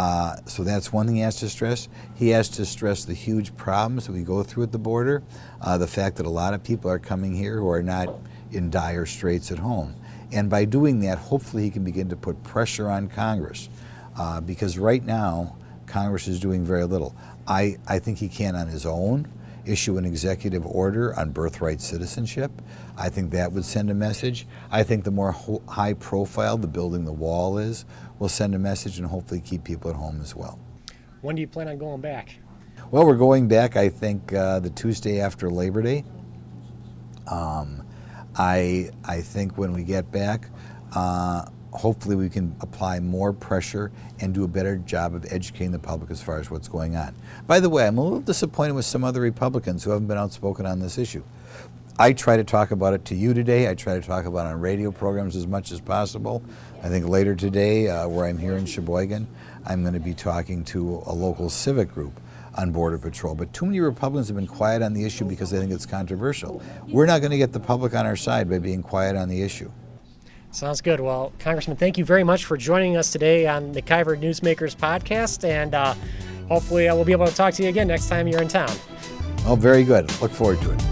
Uh, 0.00 0.34
so 0.46 0.64
that's 0.64 0.94
one 0.94 1.06
thing 1.06 1.16
he 1.16 1.20
has 1.20 1.36
to 1.36 1.46
stress. 1.46 1.86
He 2.14 2.30
has 2.30 2.48
to 2.50 2.64
stress 2.64 3.04
the 3.04 3.12
huge 3.12 3.54
problems 3.58 4.06
that 4.06 4.12
we 4.12 4.22
go 4.22 4.42
through 4.42 4.62
at 4.62 4.72
the 4.72 4.78
border, 4.78 5.22
uh, 5.60 5.76
the 5.76 5.86
fact 5.86 6.16
that 6.16 6.24
a 6.24 6.30
lot 6.30 6.54
of 6.54 6.64
people 6.64 6.90
are 6.90 6.98
coming 6.98 7.34
here 7.34 7.58
who 7.58 7.68
are 7.68 7.82
not 7.82 8.08
in 8.50 8.70
dire 8.70 9.04
straits 9.04 9.52
at 9.52 9.58
home. 9.58 9.94
And 10.32 10.48
by 10.48 10.64
doing 10.64 11.00
that, 11.00 11.18
hopefully 11.18 11.64
he 11.64 11.70
can 11.70 11.84
begin 11.84 12.08
to 12.08 12.16
put 12.16 12.42
pressure 12.42 12.88
on 12.88 13.08
Congress. 13.08 13.68
Uh, 14.16 14.40
because 14.40 14.78
right 14.78 15.04
now, 15.04 15.54
Congress 15.84 16.28
is 16.28 16.40
doing 16.40 16.64
very 16.64 16.86
little. 16.86 17.14
I, 17.46 17.76
I 17.86 17.98
think 17.98 18.16
he 18.16 18.28
can 18.28 18.56
on 18.56 18.68
his 18.68 18.86
own 18.86 19.28
issue 19.66 19.98
an 19.98 20.04
executive 20.04 20.66
order 20.66 21.18
on 21.18 21.30
birthright 21.30 21.80
citizenship. 21.80 22.50
I 22.96 23.08
think 23.08 23.30
that 23.32 23.52
would 23.52 23.64
send 23.64 23.90
a 23.90 23.94
message. 23.94 24.46
I 24.70 24.82
think 24.82 25.04
the 25.04 25.10
more 25.10 25.32
ho- 25.32 25.62
high 25.68 25.94
profile 25.94 26.56
the 26.56 26.66
building 26.66 27.04
the 27.04 27.12
wall 27.12 27.58
is, 27.58 27.84
will 28.18 28.28
send 28.28 28.54
a 28.54 28.58
message 28.58 28.98
and 28.98 29.06
hopefully 29.06 29.40
keep 29.40 29.64
people 29.64 29.90
at 29.90 29.96
home 29.96 30.20
as 30.20 30.34
well. 30.34 30.58
When 31.20 31.36
do 31.36 31.40
you 31.40 31.48
plan 31.48 31.68
on 31.68 31.78
going 31.78 32.00
back? 32.00 32.36
Well, 32.90 33.06
we're 33.06 33.16
going 33.16 33.46
back, 33.46 33.76
I 33.76 33.88
think, 33.88 34.32
uh, 34.32 34.60
the 34.60 34.70
Tuesday 34.70 35.20
after 35.20 35.50
Labor 35.50 35.82
Day. 35.82 36.04
Um, 37.26 37.86
I, 38.36 38.90
I 39.04 39.20
think 39.20 39.58
when 39.58 39.72
we 39.72 39.84
get 39.84 40.10
back, 40.10 40.48
uh, 40.94 41.46
hopefully 41.72 42.16
we 42.16 42.28
can 42.28 42.54
apply 42.60 43.00
more 43.00 43.32
pressure 43.32 43.90
and 44.20 44.34
do 44.34 44.44
a 44.44 44.48
better 44.48 44.76
job 44.76 45.14
of 45.14 45.24
educating 45.32 45.70
the 45.70 45.78
public 45.78 46.10
as 46.10 46.22
far 46.22 46.38
as 46.38 46.50
what's 46.50 46.68
going 46.68 46.96
on. 46.96 47.14
By 47.46 47.60
the 47.60 47.68
way, 47.68 47.86
I'm 47.86 47.98
a 47.98 48.02
little 48.02 48.20
disappointed 48.20 48.72
with 48.72 48.84
some 48.84 49.04
other 49.04 49.20
Republicans 49.20 49.84
who 49.84 49.90
haven't 49.90 50.06
been 50.06 50.18
outspoken 50.18 50.66
on 50.66 50.80
this 50.80 50.98
issue. 50.98 51.22
I 51.98 52.14
try 52.14 52.38
to 52.38 52.44
talk 52.44 52.70
about 52.70 52.94
it 52.94 53.04
to 53.06 53.14
you 53.14 53.34
today. 53.34 53.68
I 53.68 53.74
try 53.74 53.94
to 53.94 54.00
talk 54.00 54.24
about 54.24 54.46
it 54.46 54.54
on 54.54 54.60
radio 54.60 54.90
programs 54.90 55.36
as 55.36 55.46
much 55.46 55.70
as 55.70 55.80
possible. 55.80 56.42
I 56.82 56.88
think 56.88 57.06
later 57.06 57.34
today, 57.34 57.88
uh, 57.88 58.08
where 58.08 58.24
I'm 58.24 58.38
here 58.38 58.56
in 58.56 58.64
Sheboygan, 58.64 59.26
I'm 59.66 59.82
going 59.82 59.92
to 59.92 60.00
be 60.00 60.14
talking 60.14 60.64
to 60.64 61.02
a 61.06 61.12
local 61.12 61.50
civic 61.50 61.92
group 61.92 62.18
on 62.56 62.72
Border 62.72 62.96
Patrol. 62.98 63.34
But 63.34 63.52
too 63.52 63.66
many 63.66 63.80
Republicans 63.80 64.28
have 64.28 64.36
been 64.36 64.46
quiet 64.46 64.82
on 64.82 64.94
the 64.94 65.04
issue 65.04 65.26
because 65.26 65.50
they 65.50 65.58
think 65.58 65.72
it's 65.72 65.84
controversial. 65.84 66.62
We're 66.88 67.06
not 67.06 67.20
going 67.20 67.32
to 67.32 67.38
get 67.38 67.52
the 67.52 67.60
public 67.60 67.94
on 67.94 68.06
our 68.06 68.16
side 68.16 68.48
by 68.48 68.58
being 68.58 68.82
quiet 68.82 69.14
on 69.14 69.28
the 69.28 69.42
issue. 69.42 69.70
Sounds 70.52 70.80
good. 70.80 71.00
Well, 71.00 71.32
Congressman, 71.38 71.76
thank 71.76 71.96
you 71.96 72.04
very 72.04 72.24
much 72.24 72.44
for 72.44 72.56
joining 72.56 72.96
us 72.96 73.12
today 73.12 73.46
on 73.46 73.72
the 73.72 73.82
MacIver 73.82 74.20
Newsmakers 74.20 74.74
podcast, 74.74 75.48
and 75.48 75.74
uh, 75.74 75.94
hopefully 76.48 76.88
I 76.88 76.92
uh, 76.92 76.96
will 76.96 77.04
be 77.04 77.12
able 77.12 77.26
to 77.26 77.34
talk 77.34 77.54
to 77.54 77.62
you 77.62 77.68
again 77.68 77.88
next 77.88 78.08
time 78.08 78.26
you're 78.26 78.42
in 78.42 78.48
town. 78.48 78.74
Oh, 79.46 79.54
very 79.54 79.84
good. 79.84 80.10
Look 80.20 80.32
forward 80.32 80.60
to 80.62 80.72
it. 80.72 80.89